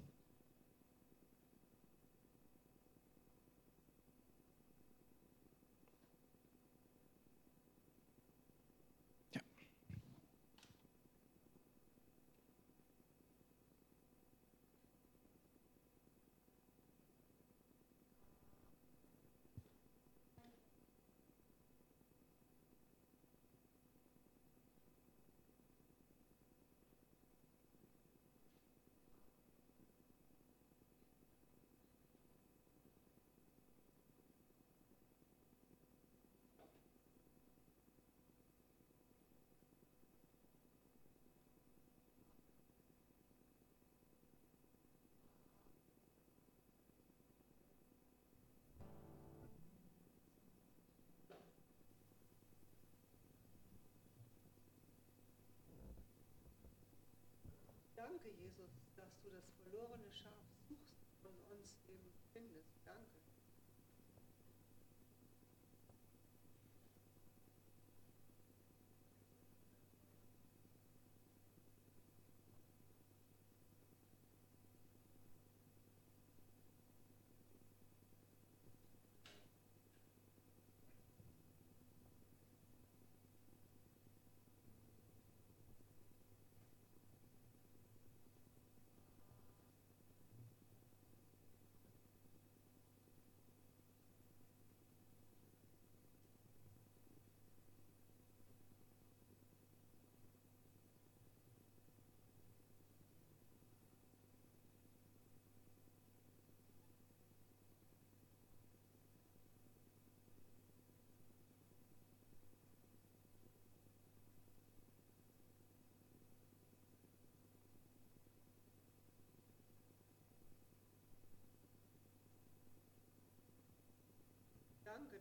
Danke, 58.22 58.36
Jesus, 58.36 58.72
dass 58.97 59.17
du 59.24 59.30
das 59.30 59.45
verlorene 59.63 60.11
Schaf 60.11 60.43
suchst 60.67 60.97
und 61.24 61.39
uns 61.55 61.78
eben 61.88 62.11
findest. 62.34 62.67
Danke. 62.84 63.18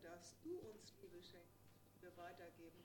Dass 0.02 0.40
du 0.42 0.58
uns 0.58 0.94
Liebe 1.00 1.22
schenkst, 1.22 1.58
die 1.94 2.02
wir 2.02 2.16
weitergeben 2.16 2.84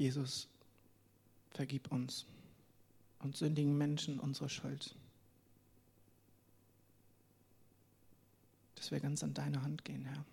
Jesus, 0.00 0.48
vergib 1.50 1.92
uns 1.92 2.24
und 3.18 3.36
sündigen 3.36 3.76
Menschen 3.76 4.18
unsere 4.18 4.48
Schuld. 4.48 4.94
Dass 8.76 8.90
wir 8.90 8.98
ganz 8.98 9.22
an 9.22 9.34
deine 9.34 9.60
Hand 9.62 9.84
gehen, 9.84 10.06
Herr. 10.06 10.24